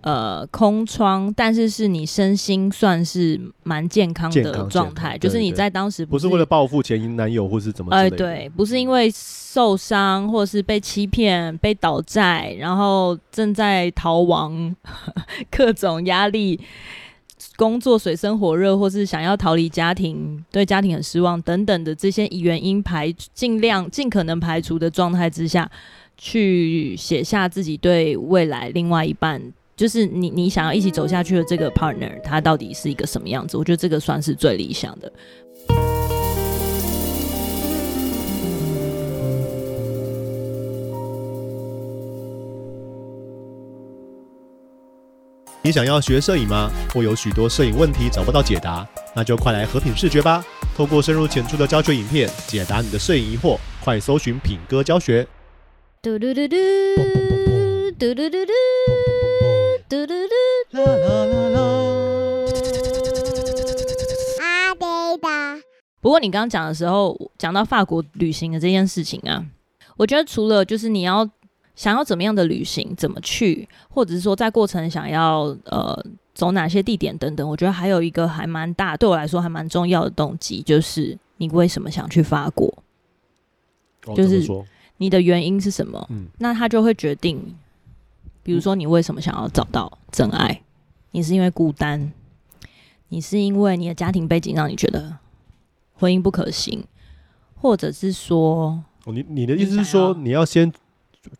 [0.00, 7.90] 呃，空窗，但是是你身心算是蛮健康的状态，就是你在当时不是，为了报复前男友或是怎么？
[7.90, 14.74] 哎、呃，对，不是因为受伤或是被欺骗、被倒债，然后正在逃亡，
[15.50, 16.60] 各种压力，
[17.56, 25.68] 工作水深火热，或是想要逃离家庭，对家庭很失望等等的这些原因排尽量尽可能排除的状态之下。
[26.20, 29.40] 去写下自己对未来另外一半，
[29.78, 33.56] 就是你你想要一起走下去的这个 partner，他到底是一个什么样子？
[33.56, 35.12] 我觉得这个算是最理想的。
[45.62, 46.68] 你想要学摄影吗？
[46.92, 48.84] 或有许多摄影问题找不到解答？
[49.14, 50.44] 那就快来和品视觉吧！
[50.76, 53.56] 透过深入浅出的教学影片，解答你的摄影疑惑。
[53.84, 55.24] 快搜寻品哥教学。
[56.02, 56.56] 嘟嘟嘟嘟，
[57.96, 58.52] 嘟嘟嘟嘟，
[59.88, 61.60] 嘟嘟嘟，啦啦啦啦。
[64.38, 65.62] 阿呆的。
[66.02, 69.42] 不过你刚刚讲的时候，讲到法国旅行的这件事情啊，
[69.96, 71.26] 我觉得除了就是你要
[71.74, 82.70] 想要怎么样的旅行，怎么去，或者是说在过程想要呃走哪些地点等等，我觉得还有一个还蛮大，对我来说还蛮重要的动机，就是你为什么想去法国？
[84.14, 84.46] 就是
[84.98, 86.06] 你的原因是什么？
[86.10, 87.56] 嗯，那他就会决定，
[88.48, 90.62] 比如说你为什么想要找到真爱？
[91.10, 92.10] 你是因为孤单？
[93.08, 95.18] 你是因为你的家庭背景让你觉得
[95.92, 96.82] 婚姻不可行？
[97.56, 100.72] 或者是说，哦、你你的意思是说你要先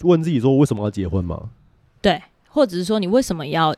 [0.02, 1.48] 问自己说为什么要结婚吗？
[2.02, 3.74] 对，或者是说你为什么要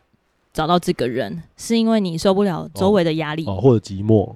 [0.52, 1.44] 找到这个人？
[1.56, 3.46] 是因为你受不了周围的压力？
[3.46, 4.34] 哦，哦，或者寂寞？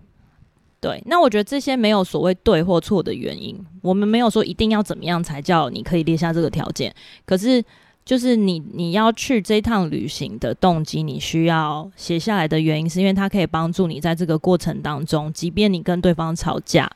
[0.78, 6.94] 对，那我觉得这些没有所谓对或错的原因，我们没有说一定要怎么样才叫你可以列下这个条件。
[7.26, 7.64] 可是，
[8.04, 16.90] 就是你你要去这趟旅行的动机，你需要写下来的原因，是因为它可以帮助你在这个过程当中，即便你跟对方吵架，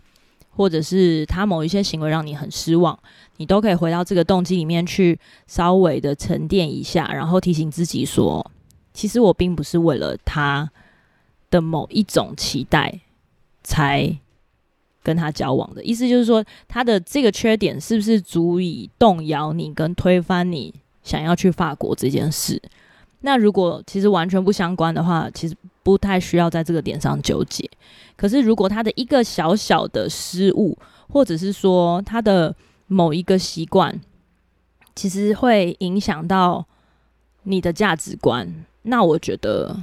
[0.51, 2.99] 或者是他某一些行为让你很失望，
[3.38, 8.51] 你都可以回到这个动机里面去，稍微的沉淀一下，然后提醒自己说，
[8.92, 10.71] 其实我并不是为了他
[11.51, 13.01] 的某一种期待。
[13.64, 14.18] 才
[15.03, 20.73] 跟他交往的意思就是说，他的这个缺点是不是足以动摇你跟推翻你
[21.09, 22.61] 想要去法国这件事？
[23.23, 27.68] 那如果其实完全不相关的话，其实不太需要在这个点上纠结。
[28.14, 30.77] 可是如果他的一个小小的失误，
[31.09, 32.55] 或者是说他的
[32.87, 33.99] 某一个习惯，
[34.94, 36.64] 其实会影响到
[37.44, 39.75] 你的价值观，那我觉得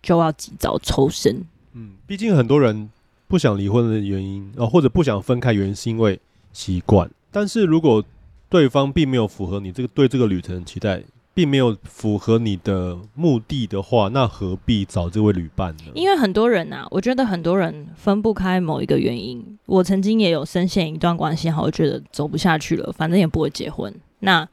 [0.00, 1.44] 就要及早抽身。
[1.72, 2.88] 嗯，毕竟很多人。
[3.30, 6.18] 不想离婚的原因，哦，或者不想分开原因是因为
[6.54, 7.10] 习惯。
[7.30, 8.02] 但是如果
[8.48, 11.02] 对方并没有符合你这个对这个旅程的期待，
[11.34, 15.84] 并没有符合你的目的的话，那何必找这位旅伴呢？
[15.94, 19.58] 因为很多人啊，我觉得很多人分不开某一个原因。
[19.66, 24.48] 我曾经也有深陷一段关系，好，我觉得走不下去了，反正也不会结婚，那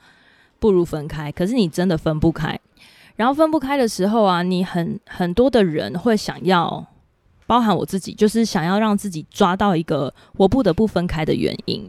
[0.60, 1.31] 不如分开。
[1.31, 2.60] 可是你真的分不开，
[3.15, 6.86] 然后分不开的时候啊，你很很多的人会想要。
[7.47, 11.88] 包含我自己，就是想要让自己抓到一个我不得不分开的原因，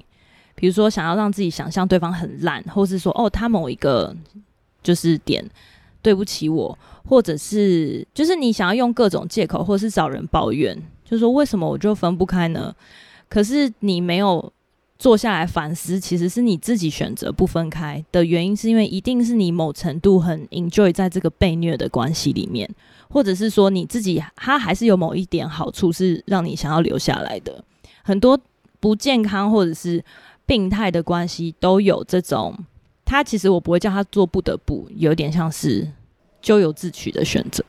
[0.56, 4.12] 比如说想要让自己想象对方很烂，或是说哦他某一个
[4.82, 5.48] 就是点
[6.02, 12.74] 对不起我，或者是就是你想要用各种借口，或是找人抱怨，就是说为什么我就分不开呢？
[13.28, 14.52] 可是你没有
[14.98, 22.68] 坐下来反思，其实是你自己选择不分开的原因，是因为一定是你某程度很 enjoy 在这个被虐的关系里面。
[23.08, 27.64] 或者是说你自己，他还是有某一点好处是让你想要留下来的。
[28.02, 28.38] 很多
[28.80, 30.04] 不健康或者是
[30.46, 32.56] 病态的关系都有这种，
[33.04, 35.86] 他其实我不会叫他做不得不，有点像是
[36.40, 37.62] 咎由自取的选择。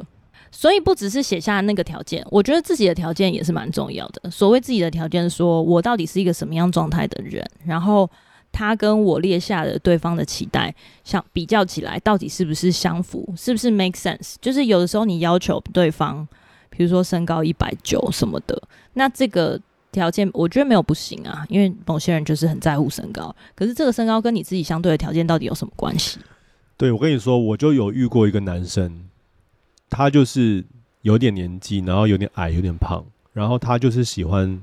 [0.49, 4.31] 所以不只是写下那个条件，我觉得自己的条件也是蛮重要的。
[4.31, 8.09] 所谓自己的条件，说我到底是一个什么样状态的人，然后。
[8.49, 13.31] 他跟我列下的对方的期待，相比较起来，到底是不是相符？
[13.37, 14.35] 是不是 make sense？
[14.41, 16.27] 就是有的时候你要求对方，
[16.69, 18.59] 比如说身高一百九什么的，
[18.93, 19.59] 那这个
[19.91, 23.36] 条件我觉得没有不行啊，因为某些人就是很在乎身高。
[23.56, 26.19] 可是这个身高跟你自己相对的条件到底有什么关系？
[26.76, 29.06] 对，我跟你说，我就有遇过一个男生，
[29.89, 30.63] 他就是
[31.02, 34.62] 有点年纪，然后有点矮，有点胖，然后他就是喜欢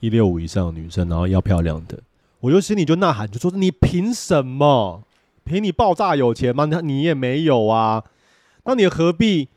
[0.00, 1.98] 一六五以上的女生，然后要漂亮的。
[2.40, 5.02] 我就心里就呐喊，就说你凭什么？
[5.44, 6.66] 凭你爆炸有钱吗？
[6.66, 8.04] 那你也没有啊，
[8.64, 9.48] 那你何必？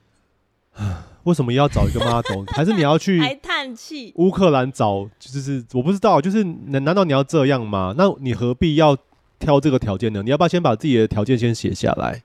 [1.25, 2.43] 为什么要找一个 model？
[2.55, 3.19] 还是你要去？
[3.19, 4.11] 还叹气？
[4.15, 7.93] 乌克兰找就是我不知道，就是难难道你要这样吗？
[7.95, 8.97] 那你何必要
[9.37, 10.23] 挑这个条件呢？
[10.23, 12.23] 你要不要先把自己的条件先写下来，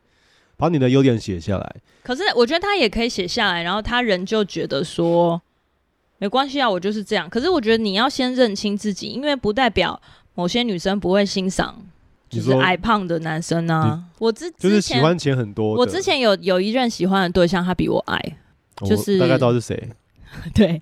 [0.57, 1.77] 把你的优点写下来？
[2.03, 5.41] 可是我觉得他也可以写下来，然后他人就觉得说
[6.19, 7.29] 没关系啊，我就是这样。
[7.29, 10.01] 可是我觉得你要先认清自己，因为不代表。
[10.37, 11.75] 某些女生不会欣赏，
[12.31, 14.05] 就是矮胖的男生啊。
[14.19, 15.75] 我之就是喜欢钱很多。
[15.75, 18.39] 我之前有有一任喜欢的对象，他比我矮，
[18.87, 19.89] 就是大概知道是谁。
[20.55, 20.81] 对，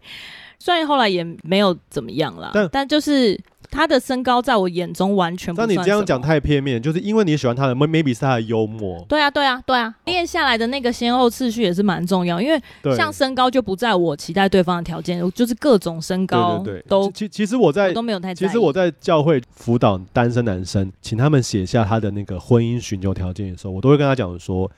[0.58, 3.38] 虽然后来也没有怎么样啦，但但就是
[3.70, 5.58] 他的身高在我眼中完全不。
[5.58, 9.02] 但你这样讲太片面，就是因为你喜欢他的，maybe 是他的幽默。
[9.08, 12.60] 对啊，对啊，对啊，练下来的那个先后次序也是蛮重要，因为
[12.94, 18.34] 像身高就不在我期待对方的条件，就是各种身高对都其其实我在我都没有太。
[18.34, 24.70] 其实我在教会辅导单身男生，请他们写下他的那个婚姻寻求条件的时候，我都会跟他讲说，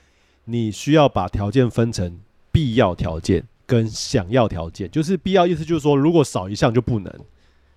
[0.45, 2.17] 你需要把条件分成
[2.51, 7.13] 必要条件跟想要条件，就是必要意思就是说，如果少一项就不能。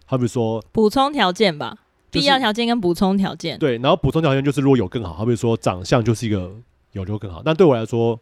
[0.06, 1.78] 好比说补充条件吧，
[2.10, 3.58] 必要条件跟补充条件。
[3.58, 6.54] 对，然后补充条件就是如果有更好，好比说长相就是一个
[6.92, 7.40] 有就更好。
[7.44, 8.20] 但对我来说，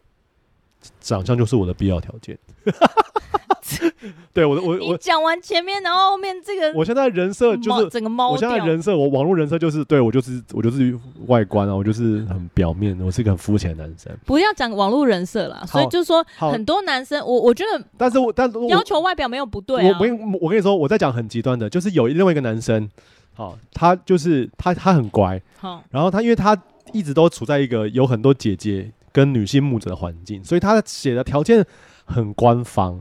[1.01, 2.39] 长相就是我的必要条件。
[4.33, 8.31] 对我我我讲完前面，然后后面这个，我现在人设就是整个猫。
[8.31, 14.13] 我现在人设，我网络人设就是对我就是我就是外观啊，我就是很表面的，我是一个很肤浅的男生。
[14.25, 19.99] 不要讲网络人设啦，所以就是说很多男生，我我觉得，但是我但要求外表没有不对啊。
[20.01, 22.89] 我我我跟你说，我在讲很极端的，就是有另外一个男生，
[23.35, 26.57] 好，他就是他他很乖，好，然后他因为他
[26.93, 31.65] 一直都处在一个有很多姐姐跟女性牧者的环境，所以他写的条件
[32.05, 33.01] 很官方。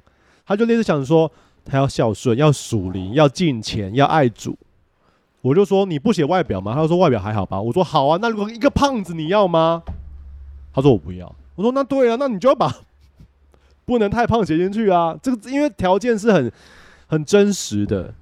[0.52, 1.32] 他就类似想说，
[1.64, 4.58] 他要孝顺，要属灵，要敬虔，要爱主。
[5.40, 6.76] 我就说你不写外表吗？
[6.76, 7.62] 他说外表还好吧。
[7.62, 9.82] 我说好啊，那如果一个胖子你要吗？
[10.74, 11.34] 他说我不要。
[11.56, 12.70] 我说那对啊，那你就要把
[13.86, 15.18] 不能太胖写进去啊。
[15.24, 16.52] 这个因为条件是很
[17.08, 18.14] 很真实的，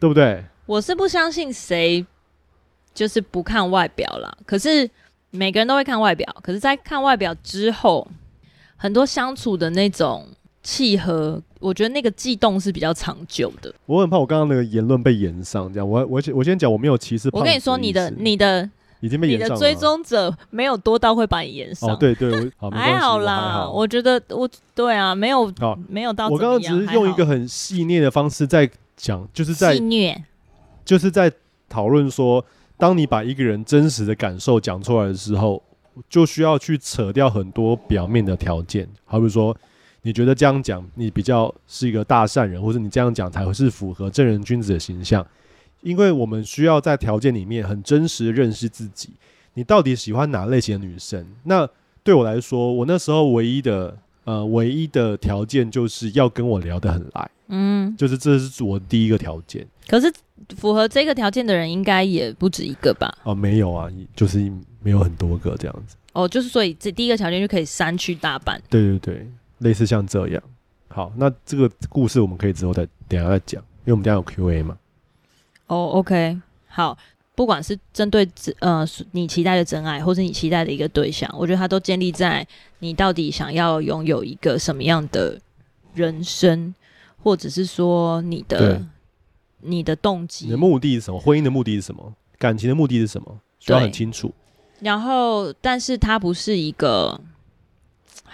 [0.00, 0.44] 对不对？
[0.66, 2.04] 我是不相信谁
[2.92, 4.36] 就是不看外表啦。
[4.44, 4.90] 可是
[5.30, 8.08] 每个人都会看外表，可是在看外表之后，
[8.74, 10.26] 很多相处的那种。
[10.64, 13.72] 契合，我觉得那个悸动是比较长久的。
[13.86, 17.30] 我很怕我刚刚那个言论被延上，这样我我我先讲，我没有歧视。
[17.32, 18.68] 我跟你说，你的你的
[19.00, 19.54] 已经被延上了。
[19.54, 21.90] 你的追踪者没有多到会把你延上。
[21.90, 23.64] 哦，对对，还好啦。
[23.66, 25.52] 我，我觉得我对啊，没有
[25.88, 26.28] 没有到。
[26.28, 30.16] 我刚刚只是用一个很细腻的方式在讲，就是在戏谑，
[30.84, 31.32] 就是在
[31.68, 32.44] 讨论说，
[32.76, 35.62] 当你把一个人真实的感受讲出来的时候，
[36.10, 39.56] 就需要去扯掉很多表面的条件，好比说。
[40.02, 45.26] 你觉得这样讲，你比较是一个大善人，或者你这样讲才会是符合正人君子的形象？
[45.80, 49.10] 因为我们需要在条件里面很真实的认识自己，
[49.54, 51.26] 你到底喜欢哪类型的女生？
[51.44, 51.68] 那
[52.04, 59.66] 对我来说，我那时候唯一的呃唯一的条件就是要跟我聊得很来，嗯，就是这是我第一个条件。
[59.88, 60.12] 可是
[60.56, 63.12] 符合这个条件的人应该也不止一个吧？
[63.24, 64.38] 哦，没有啊，就是
[64.82, 65.96] 没有很多个这样子。
[66.12, 68.60] 哦，就是所以这第一个条件就可以删去大半。
[68.68, 69.28] 对对对。
[69.62, 70.42] 类似像这样，
[70.88, 74.76] 好，那这个故事我们可以之后再等下再讲，因为我们等下有 Q&A 嘛。
[75.68, 76.98] 哦、oh，OK，好，
[77.34, 82.46] 不管是针对呃你期待的真爱，或是你期待的一个对象，我觉得它都建立在
[82.80, 85.40] 你到底想要拥有一个什么样的
[85.94, 86.74] 人生，
[87.22, 88.84] 或者是说你的
[89.60, 91.18] 你的动机，你的目的是什么？
[91.18, 92.12] 婚姻的目的是什么？
[92.38, 93.40] 感情的目的是什么？
[93.58, 94.34] 需要很清楚。
[94.80, 97.18] 然后，但是它不是一个。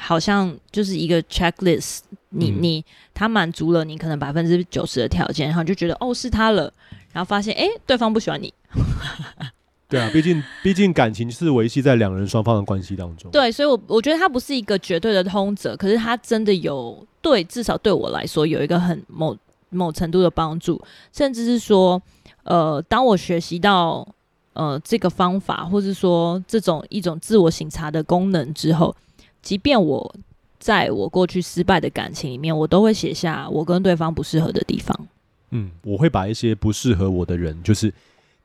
[0.01, 6.73] 好像就是一个 checklist，你你他满足了你可能百分之九十的条件，然后就觉得哦是他了，
[7.13, 8.55] 然后发现哎对方不喜欢你。
[9.91, 13.31] 对啊，毕竟毕竟感情是维系在两人双方的关系当中。
[13.31, 19.37] 对，所以我我觉得他不是一个绝对的通则，可是他真的有对，至少对我来说有一个很某
[19.71, 20.81] 某程度的帮助，
[21.13, 22.01] 甚至是说
[22.45, 24.07] 呃，当我学习到
[24.53, 28.95] 呃这个方法，或是说这种一种自我省察的功能之后。
[29.43, 30.15] 即便我
[30.59, 35.09] 在我过去失败的感情里面，我都会写下我跟对方不适合的地方。
[35.51, 37.93] 嗯，我会把一些不适合我的人，就是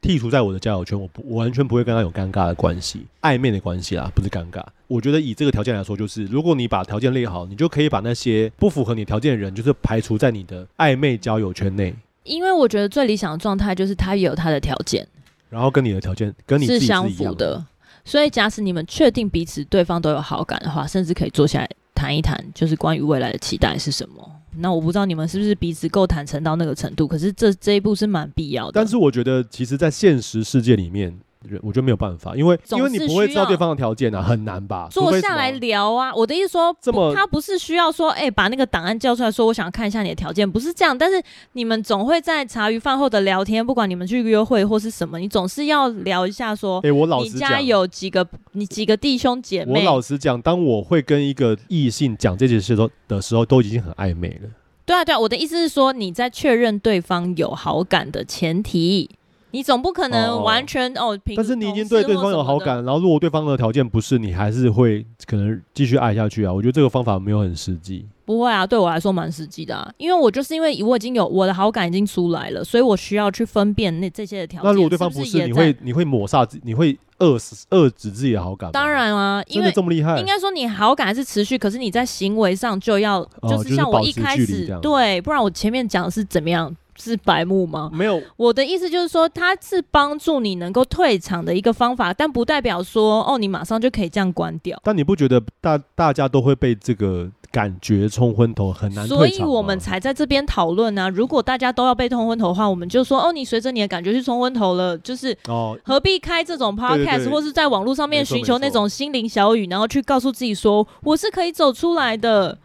[0.02, 1.00] 剔除在我的交友圈。
[1.00, 4.64] 我不，我完全不会跟他有尴尬的关系，暧昧的关系啦，不是尴尬。
[4.88, 11.94] 我觉得以这个条件来说，就是如果你把条件列好，你就可以把那些不符合你条件的人，就是排除在你的暧昧交友圈内。
[12.24, 15.06] 因为我觉得最理想的状态就是他也有他的条件，
[15.50, 17.66] 然后跟你的条件跟你是相符的。
[18.06, 24.30] 所以，假使你们确定彼此对方都有好感的话，甚至可以坐下来谈一谈，就是关于未来的期待是什么。
[24.58, 28.72] 那我不知道你们是不是彼此够坦诚到那个程度，可是这这一步是蛮必要的。
[28.74, 31.18] 但是我觉得，其实，在现实世界里面。
[31.62, 34.88] 我觉得没有办法，因为因为你不会知道对方的条件啊，很难吧？
[34.90, 36.14] 坐下来聊啊！
[36.16, 40.98] 我的意思说，这么他不是需要说，哎、欸，把那个档案叫出来说，我想看一下你的条件，不是这样。
[40.98, 41.22] 但是
[41.54, 49.80] 你们总会在茶余饭后的聊天，不管你们去约会或是什么，你总是要聊一下说，哎、欸，我老实讲，你家有几个你几个弟兄姐妹？
[49.80, 54.50] 我老实讲，当我会跟一个异性讲这件事都的时候，都已经很暧昧了。
[54.86, 59.10] 对啊，对啊，我的意思是说，你在确认对方有好感的前提。
[59.54, 61.20] 你总不可能完全哦，哦。
[61.36, 66.52] 但是你已经对对方有好感，然后如果对方的条件不是，你还是会可能继续爱下去啊。
[66.52, 68.06] 我觉得这个方法没有很实际。
[68.26, 74.70] 不会啊，对我来说蛮实际的啊，因为我就是因为我已经有我的好感已经出来了，所以我需要去分辨那这些的条件。
[74.70, 78.72] 那如果对方不是，你会你会抹杀自，你会遏死遏制自己的好感？
[78.72, 86.76] 当然啊，因为这么厉害，应该说你好感还是持续，可是你在行为上就要、哦、就是像我一开始对，不然我前面讲的是怎么样。
[86.98, 87.90] 是白目吗？
[87.94, 94.80] 没有，我的意思就是说，它是帮助你能够退场的一个方法，但不代表说哦，你马上就可以这样关掉。
[94.84, 99.08] 但你不觉得大大家都会被这个感觉冲昏头，很难？
[99.08, 101.10] 所以我们才在这边讨论啊。
[101.10, 112.58] 如果大家都要被冲昏头的话，我们就说哦，你随着你的感觉去冲昏头了，就是哦，何必开这种 podcast，对对对，或是在网络上面寻求那种心灵小雨，然后去告诉自己说我是可以走出来的。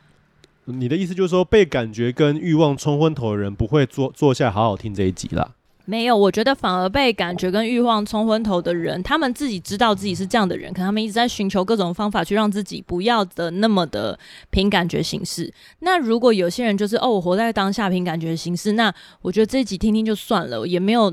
[0.72, 5.54] 你的意思就是说，被感觉跟欲望冲昏头的人不会坐坐下好好听这一集啦？
[5.86, 14.18] 没有，我觉得反而被感觉跟欲望冲昏头的人，他们自己知道自己是这样的人，可他们一直在寻求各种方法去让自己不要的那么的
[14.50, 15.50] 凭感觉行事。
[15.78, 21.10] 那如果有些人就是哦，我活在当下凭感觉行事，那我觉得这一集听听就算了，也没有，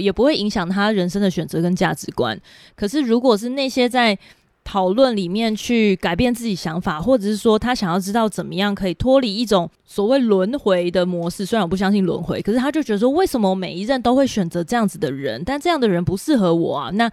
[0.00, 2.40] 也不会影响他人生的选择跟价值观。
[2.74, 4.18] 可是如果是那些在
[4.70, 11.46] 讨论里面去改变自己想法，或者是说他想要知道怎么样可以脱离一种所谓轮回的模式。
[11.46, 15.42] 虽然我不相信轮回，可是他就觉得说，为什么每一任都会选择这样子的人？
[15.42, 16.90] 但这样的人不适合我啊。
[16.90, 17.10] 那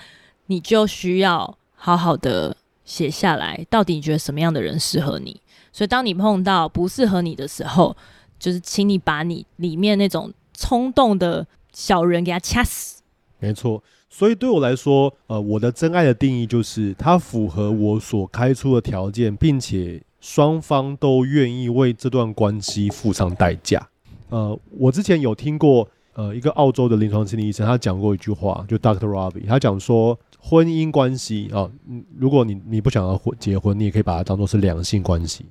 [0.48, 5.40] 你就需要好好的写下来，到底你觉得什么样的人适合你？
[5.72, 7.96] 所以当你碰到不适合你的时候，
[8.38, 13.02] 就是请你把你里面那种冲动的小人给他掐死。
[13.40, 13.82] 没错。
[14.18, 23.86] 所以对我来说，呃，我的真爱的定义就是它符合我所开出的条件，并且双方都愿意为这段关系付上代价。
[24.30, 31.70] 呃，我之前有听过，呃，一个澳洲的临床心理医生，他讲过一句话，就 Doctor Robbie，他讲说，婚姻关系啊，
[32.18, 35.46] 如果你你不想要婚结婚，你也可以把它当做是两性关系。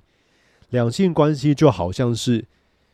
[0.71, 2.43] 两性关系就好像是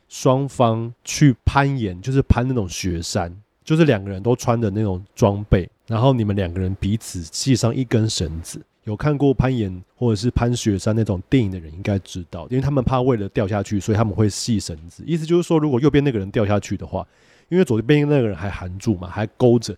[0.08, 3.36] 双方去攀岩，就是攀那种雪山。
[3.70, 8.60] 就是两个人都穿的那种装备，然后你们两个人彼此系上一根绳子。
[8.82, 15.04] 有看过攀岩或者是攀雪山那种电影的人应该知道，因为他们怕为了掉下去，所以他们会系绳子。
[15.06, 17.06] 意思就是说，如果右边那个人掉下去的话，
[17.48, 19.72] 因为左边那个人还含住嘛，还勾着，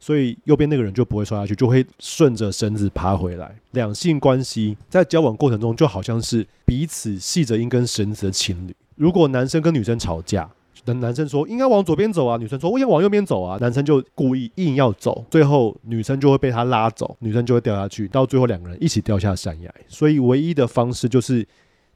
[0.00, 3.54] 所以右边那个人就不会摔下去，就会顺着绳子爬回来。
[3.70, 8.74] 两性关系在交往过程中就好像是彼此系着一根绳子的情侣。
[8.96, 10.50] 如果男生跟女生吵架，
[10.86, 19.74] 男男生说应该往左边走啊，女生说我应该往右边走啊，男生就故意硬要走，最后女生就会被他拉走，女生就会掉下去，到最后两个人一起掉下山崖。
[19.88, 21.46] 所以唯一的方式就是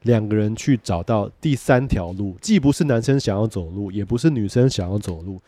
[0.03, 5.41] 两个人去找到第三条路，既不是男生想要走路，也不是女生想要走路，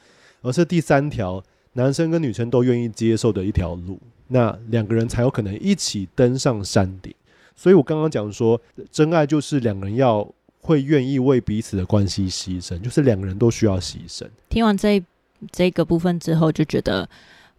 [0.43, 7.13] 而是第三条男生跟女生都愿意接受的一条路，那两个人才有可能一起登上山顶。
[7.57, 10.29] 所以我刚刚讲说，真爱就是两个人要。
[10.63, 14.27] 会愿意为彼此的关系牺牲，就是两个人都需要牺牲。
[14.49, 15.03] 听完这
[15.51, 17.09] 这个部分之后，就觉得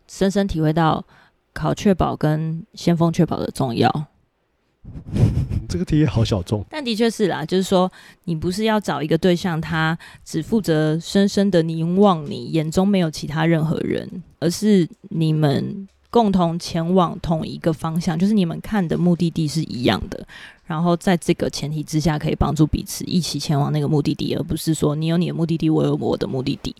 [0.07, 1.05] 深深体会到
[1.53, 4.07] 考确保跟先锋确保的重要。
[5.69, 7.91] 这个题好小众，但的确是啦，就是说
[8.25, 20.25] 你不是要找一个对象，他只负责深深的凝望你，眼中没有其他任何人，而是你们共同前往同一个方向，就是你们看的目的地是一样的。
[20.65, 26.73] 然后在这个前提之下，可以帮助彼此一起前往那个目的地，而不是说你有你的目的地，我有我的目的地。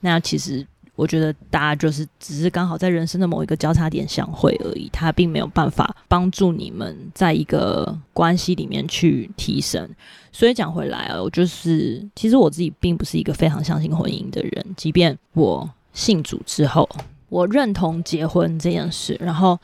[0.00, 0.64] 那其实
[0.94, 9.88] 我觉得大家就是只是刚好在人生的某一个交叉点相会而已，它并没有办法帮助你们在一个关系里面去提升。
[10.30, 16.88] 所以讲回来啊，我就是其实我自己并不是一个非常相信婚姻的人，即便我信主之后，
[17.28, 19.58] 我认同结婚这件事，然后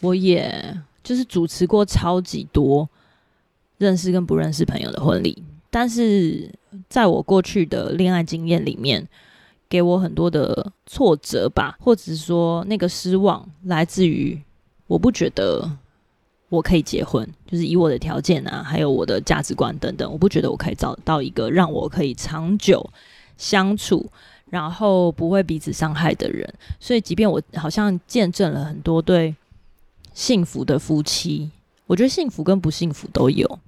[0.00, 2.88] 我也就是主持过超级多。
[3.82, 6.48] 认识跟不认识朋友的婚礼，但是
[6.88, 9.08] 在我过去的恋爱经验里面，
[9.68, 14.40] 给我很多的挫折吧，或者说那个失望来自于
[14.86, 15.68] 我不觉得
[16.48, 22.88] 我可以结婚，就是以我的条件啊，还有我的价值观等等，我不觉得我可以找到一个让我可以长久
[23.36, 24.06] 相处，
[24.50, 26.46] 然后不会彼此伤害的人。
[26.78, 29.34] 所以，即便我好像见证了很多对
[30.12, 31.50] 幸福的夫妻，
[31.86, 33.58] 我觉得幸福跟不幸福都有。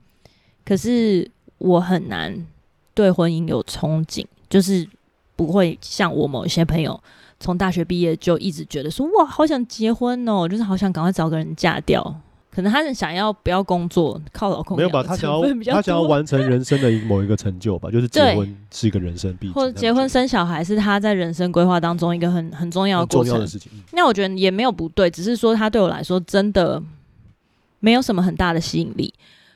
[0.65, 2.47] 可是我很难
[2.95, 4.89] 对婚姻有憧憬，就是
[5.37, 6.99] 不会像我某一些朋友
[7.41, 12.21] 从大学毕业就一直觉得说哇，好想结婚哦，就是好想赶快找个人嫁掉。
[12.51, 14.77] 可能他是想要不要工作，靠老公。
[14.77, 15.03] 没有吧？
[15.03, 15.43] 他想要
[15.75, 23.73] 他想要完成人生的一某一个成就吧，就是 结婚是一个人生必或者结婚生小孩是他在人生规划当中一个很很重要的过程的事情。
[23.91, 26.81] 那我觉得也没有不对，只是说他对我来说真的
[27.81, 29.13] 没有什么很大的吸引力。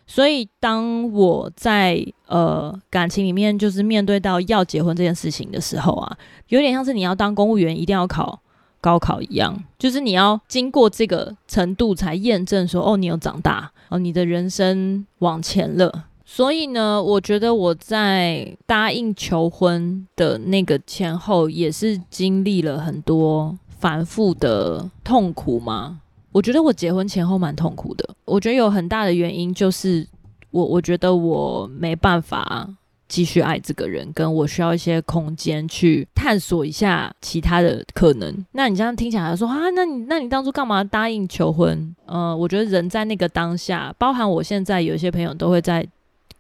[0.09, 8.41] 所以当我在呃感情里面就是面对到要结婚这件事情的时候啊，有点像是你要当公务员一定要考。
[8.81, 16.05] 高考一样，就是你要经过这个程度才验证说，哦，你有长大，哦，你的人生往前了。
[16.25, 25.99] 所以呢，我觉得我在答应求婚的那个前后，也是经历了很多反复的痛苦嘛。
[26.39, 28.09] 我觉得我结婚前后蛮痛苦的。
[28.25, 30.07] 我觉得有很大的原因就是
[30.53, 32.69] 我，我觉得我没办法。
[33.09, 38.45] 继续爱这个人，跟我需要一些空间去探索一下其他的可能。
[38.53, 41.97] 那你这样听起来说啊，那你那你当初干嘛答应求婚？
[42.05, 45.89] 呃，我觉得人在那个当下，包含我现在有一些朋友都会在。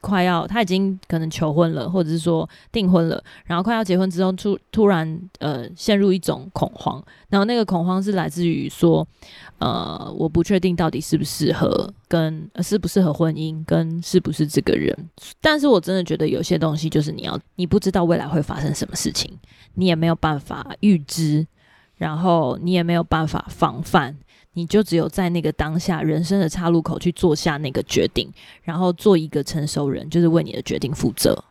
[0.01, 9.07] 快要，他已经可能求婚了，或者是说订婚了，然后快要结婚之后，突突然呃陷入一种恐慌，然后那个恐慌是来自于说，
[9.59, 14.97] 呃，我不确定到底适不适合跟适不适合婚姻，跟是不是这个人。
[15.41, 19.37] 但是我真的觉得有些东西就是你要，你不知道未来会发生什么事情，
[19.75, 21.47] 你也没有办法预知，
[21.97, 24.17] 然后你也没有办法防范。
[24.59, 28.29] 你就只有在那个当下人生的岔路口去做下那个决定，
[28.65, 31.45] 然后做一个成熟人，就是为你的决定负责。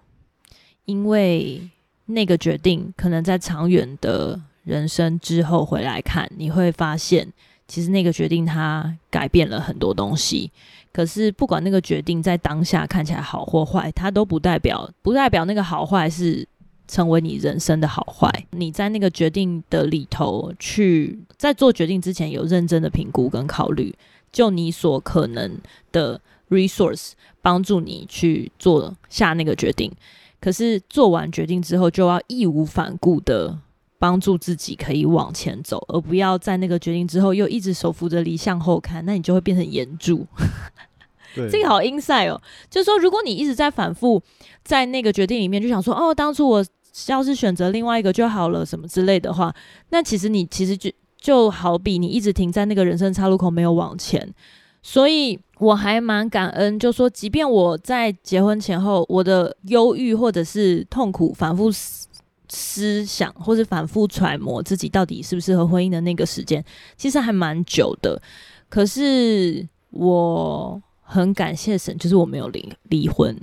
[0.83, 1.61] 因为
[2.07, 7.31] 那个决定可能在长远的人生之后回来看，你会发现，
[7.65, 10.51] 其实那个决定它改变了很多东西。
[10.91, 16.45] 可是不管那个决定在当下看起来好或坏，它都不代表不代表那个好坏是。
[16.87, 23.93] 成为你人生的好坏，你在那个决定的里头去，在做决定之前有认真的评估跟考虑，
[24.31, 25.59] 就你所可能
[25.91, 27.11] 的 resource
[27.41, 29.91] 帮助你去做下那个决定。
[30.39, 33.59] 可是做完决定之后，就要义无反顾的
[33.99, 40.25] 帮助自己可以往前走，而不要在那个决定之后又一直手扶着离向后看，那你就会变成炎柱。
[41.35, 44.21] 对这个好 inside 哦，就是说，如果你一直在反复
[44.63, 46.65] 在那个决定里面，就想说，哦，当初我。
[47.07, 49.53] 要是选择另外一个就好了，什么之类的话，
[49.89, 54.33] 那其实你其实就就好比你一直停在那个人生岔路口没有往前，
[54.81, 61.71] 所以我还蛮感恩，就说即便我在结婚前后，我的忧郁或者是痛苦，反复
[62.49, 66.63] 思想或者反复揣摩自己到底适不适合婚姻的那个时间，
[66.95, 68.21] 其实还蛮久的。
[68.69, 73.35] 可是我很感谢神，就是我没有离离婚。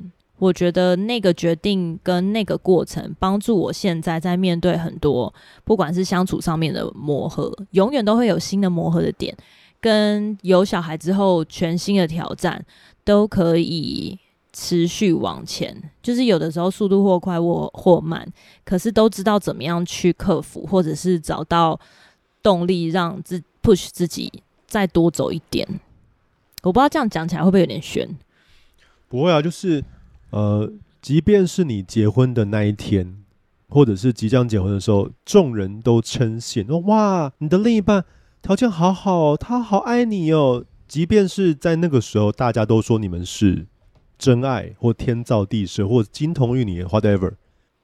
[0.44, 5.32] 我觉得那个决定跟那个过程，帮助我现在在面对很多，
[5.64, 9.34] 不管是相处上面的磨合，永远都会有新的磨合的点，
[9.80, 12.62] 跟有小孩之后全新的挑战，
[13.04, 14.18] 都可以
[14.52, 15.74] 持续往前。
[16.02, 18.30] 就是有的时候速度或快或或慢，
[18.66, 21.80] 可是都知道怎么样去克服，或者是找到
[22.42, 24.30] 动力，让自 push 自己
[24.66, 25.66] 再多走一点。
[26.62, 28.06] 我不知道这样讲起来会不会有点悬？
[29.08, 29.82] 不会啊，就是。
[30.30, 33.16] 呃，即便是你结婚的那一天，
[33.68, 38.04] 或者是即将结婚的时候，众人都称羡说：“哇，你的另一半
[38.42, 43.66] 条件好好，他好爱你哦。”即便是在那个时候，大家都说你们是
[44.18, 47.32] 真爱，或天造地设，或金童玉女，whatever，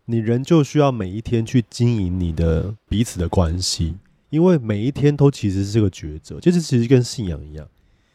[0.05, 3.97] 你仍旧需要每一天去经营你的彼此的关系，
[4.29, 7.67] 因为每一天都其实是个抉择，就是其实跟信仰一样，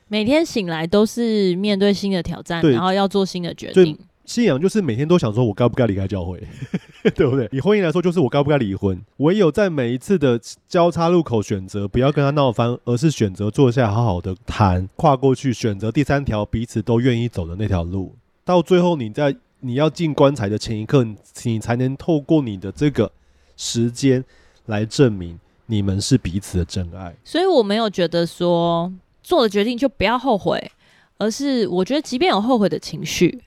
[0.08, 3.98] 每天醒来都是面对新的挑战，然后要做新的决定。
[4.26, 6.42] 信仰就是每天都想说，我该不该离开教会，
[7.16, 7.48] 对不对？
[7.52, 9.00] 以婚姻来说，就是我该不该离婚。
[9.18, 18.16] 唯有在每一次的交叉路口选择不要跟他闹翻，而是选择坐下好好的谈，跨过去，选择第三条彼此都愿意走的那条路。
[18.44, 21.06] 到最后，你在你要进棺材的前一刻，
[21.44, 23.12] 你才能透过你的这个
[23.56, 24.24] 时间
[24.66, 27.16] 来证明你们是彼此的真爱。
[27.24, 28.92] 所以我没有觉得说
[29.24, 30.72] 做了决定就不要后悔，
[31.18, 33.42] 而是我觉得即便有后悔的情绪。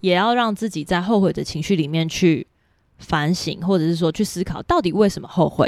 [0.00, 2.46] 也要让自己在后悔的情绪里面去
[2.98, 5.66] 反省，或者是说去思考到底为什么后悔，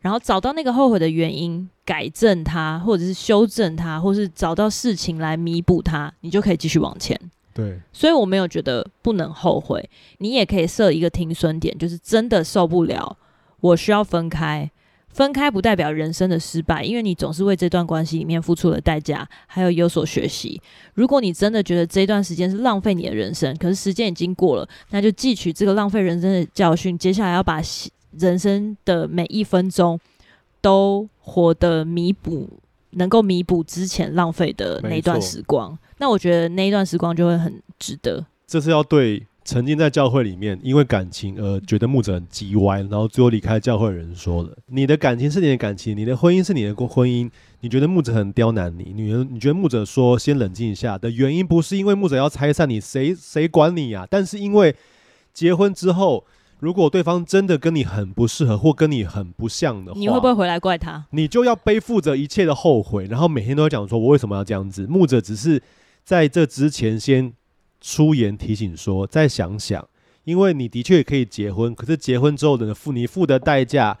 [0.00, 7.18] 然后找到那个后悔的原因，改正它，或者是修正它，或是找到事情来弥补它，你就可以继续往前。
[7.54, 9.88] 对，所以我没有觉得不能后悔，
[10.18, 13.16] 你也可以设一个停损点，就是真的受不了，
[13.60, 14.70] 我需要分开。
[15.12, 20.60] 分开不代表人生的失败，因为你总是为这段关系里面付出了代价，还有有所学习。
[20.94, 27.60] 如果你真的觉得这段时间是浪费你的人生，可是时间已经过了，那就汲取这个浪费人生的教训，接下来要把
[28.18, 30.00] 人生的每一分钟
[30.60, 32.48] 都活得弥补
[32.90, 35.78] 能够弥补之前浪费的那段时光。
[35.98, 38.24] 那我觉得那一段时光就会很值得。
[38.46, 47.30] 这是要对曾经在教会里面因为感情而觉得牧者很叽歪，然后最后离开教会的人说的：你的感情是你的感情，你的婚姻是你的婚姻。
[47.60, 54.04] 你觉得牧者很刁难你，女人，你觉得牧者说先冷静一下的原因，不是因为牧者要拆散你，谁 谁管你呀？
[54.10, 54.74] 但是因为
[55.32, 56.24] 结婚之后，
[56.58, 61.06] 如果对方真的跟你很不适合，或跟你很不像的话，你会不会回来怪他？
[61.10, 64.86] 你就要背负着一切的后悔，然后每天都在讲说，我为什么要这样子？
[64.88, 65.62] 牧者只是
[66.02, 67.32] 在这之前先
[67.82, 69.86] 出言提醒说，再想想，
[70.24, 73.98] 因为你的确也可以结婚，可是结婚之后的付你付的代价。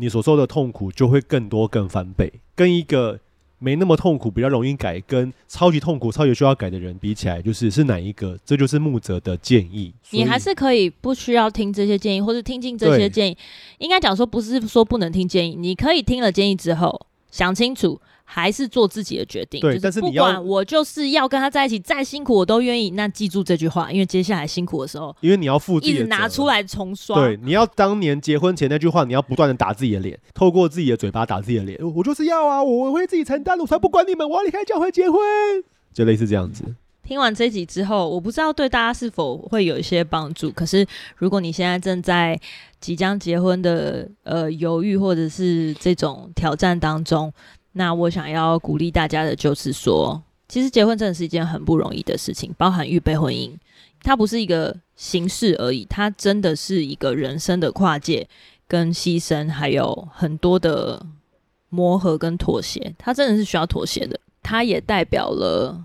[0.00, 3.18] 你所受的痛苦就会更多、更翻倍，跟一个
[3.58, 8.38] 没那么痛苦、比较容易改，跟超级痛苦、超级需要改的人比起来，就是是哪一个？
[8.44, 9.92] 这就是木泽的建议。
[10.10, 13.36] 你还是可以不需要听这些建议，或是听进这些建议。
[13.78, 18.00] 应该讲说，不是说不能听建议，你可以听了建议之后想清楚。
[18.30, 19.58] 还是做自己的决定。
[19.58, 22.90] 对，但是不管我就是要跟他在一起，再辛苦我都愿意。
[22.90, 27.16] 那记住这句话，因为接下来辛苦的时候，因为你要负一直拿出来重刷。
[27.18, 31.78] 对，你要当年结婚前那句话，你要不断的打自己的脸，透过自己的嘴巴打自己的脸。
[31.96, 35.18] 我就是要啊，我会自己承担，我才不管你们，我要离开教会结婚，
[35.94, 36.62] 就类似这样子。
[37.02, 40.50] 听完这集之后，我不知道对大家是否会有一些帮助。
[40.50, 42.38] 可是，如果你现在正在
[42.78, 47.32] 即将结婚的呃犹豫，或者是这种挑战当中。
[47.78, 53.52] 那我想要鼓励大家的就是说，其实结婚真的是一件很不容易的事情，包含预备婚姻，
[54.02, 58.28] 它不是一个形式而已，它真的是一个人生的跨界
[58.66, 61.06] 跟牺牲，还有很多的
[61.68, 64.18] 磨合跟妥协，它真的是需要妥协的。
[64.42, 65.80] 它也代表了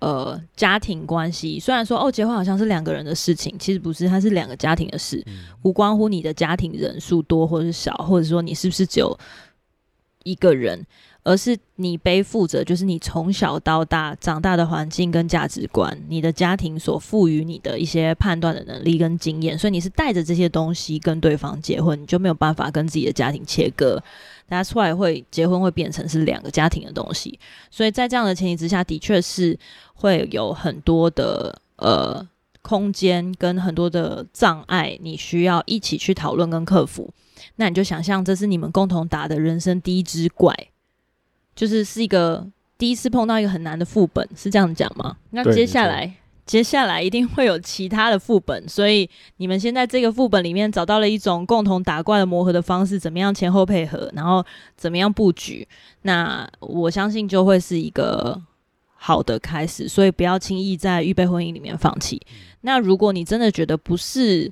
[0.00, 5.24] 呃家庭关系，虽然说哦结婚好像是两个人的事情，其实不是，它是两个家庭的事，
[5.62, 9.16] 无关乎你的家庭人数多或是少，或者说你是不是只有
[10.24, 10.84] 一个人。
[11.24, 24.02] 而是你背负着，就是你从小到大长大的环境跟价值观，你的家庭所赋予你的一些判断的能力跟经验，所以你是带着这些东西跟对方结婚，你就没有办法跟自己的家庭切割，
[24.48, 27.38] 大家出来会结婚会变成是两个家庭的东西，
[27.70, 29.58] 所以在这样的前提之下，的确是
[29.94, 32.26] 会有很多的呃
[32.62, 37.12] 空间跟很多的障碍，你需要一起去讨论跟克服。
[37.56, 40.54] 那你就想象这是你们共同打的人生第一只怪。
[41.58, 42.46] 就是是一个
[42.78, 45.16] 第一次碰到一个很难的副本，是这样讲吗？
[45.30, 46.14] 那接下来，
[46.46, 54.46] 接下来一定会有其他的副本，所以你们先在这个副本里面找到了一种共同打怪的磨合的方式，怎么样前后配合，然后
[54.76, 55.66] 怎么样布局，
[56.02, 58.40] 那我相信就会是一个
[58.94, 59.88] 好的开始。
[59.88, 62.22] 所以不要轻易在预备婚姻里面放弃。
[62.60, 64.48] 那如果你真的觉得不是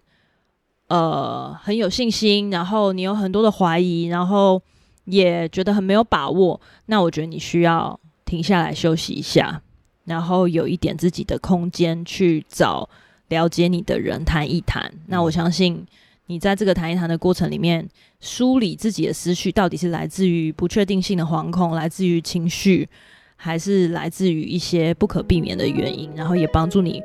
[0.88, 4.60] 呃很有信心，然后你有很多的怀疑，然后。
[5.06, 9.62] 也觉得很没有把握，那我觉得你需要停下来休息一下，
[10.04, 12.88] 然后有一点自己的空间去找
[13.28, 14.92] 了解你的人谈一谈。
[15.06, 15.84] 那我相信
[16.26, 17.88] 你在这个谈一谈的过程里面，
[18.20, 22.88] 梳理自己的思绪，到底是来自于不确定性的惶恐，来自于情绪，
[23.36, 27.00] 还是来自于一些不可避免的原因，然后也帮助你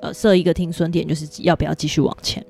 [0.00, 2.44] 呃设一个停损点，就是要不要继续往前。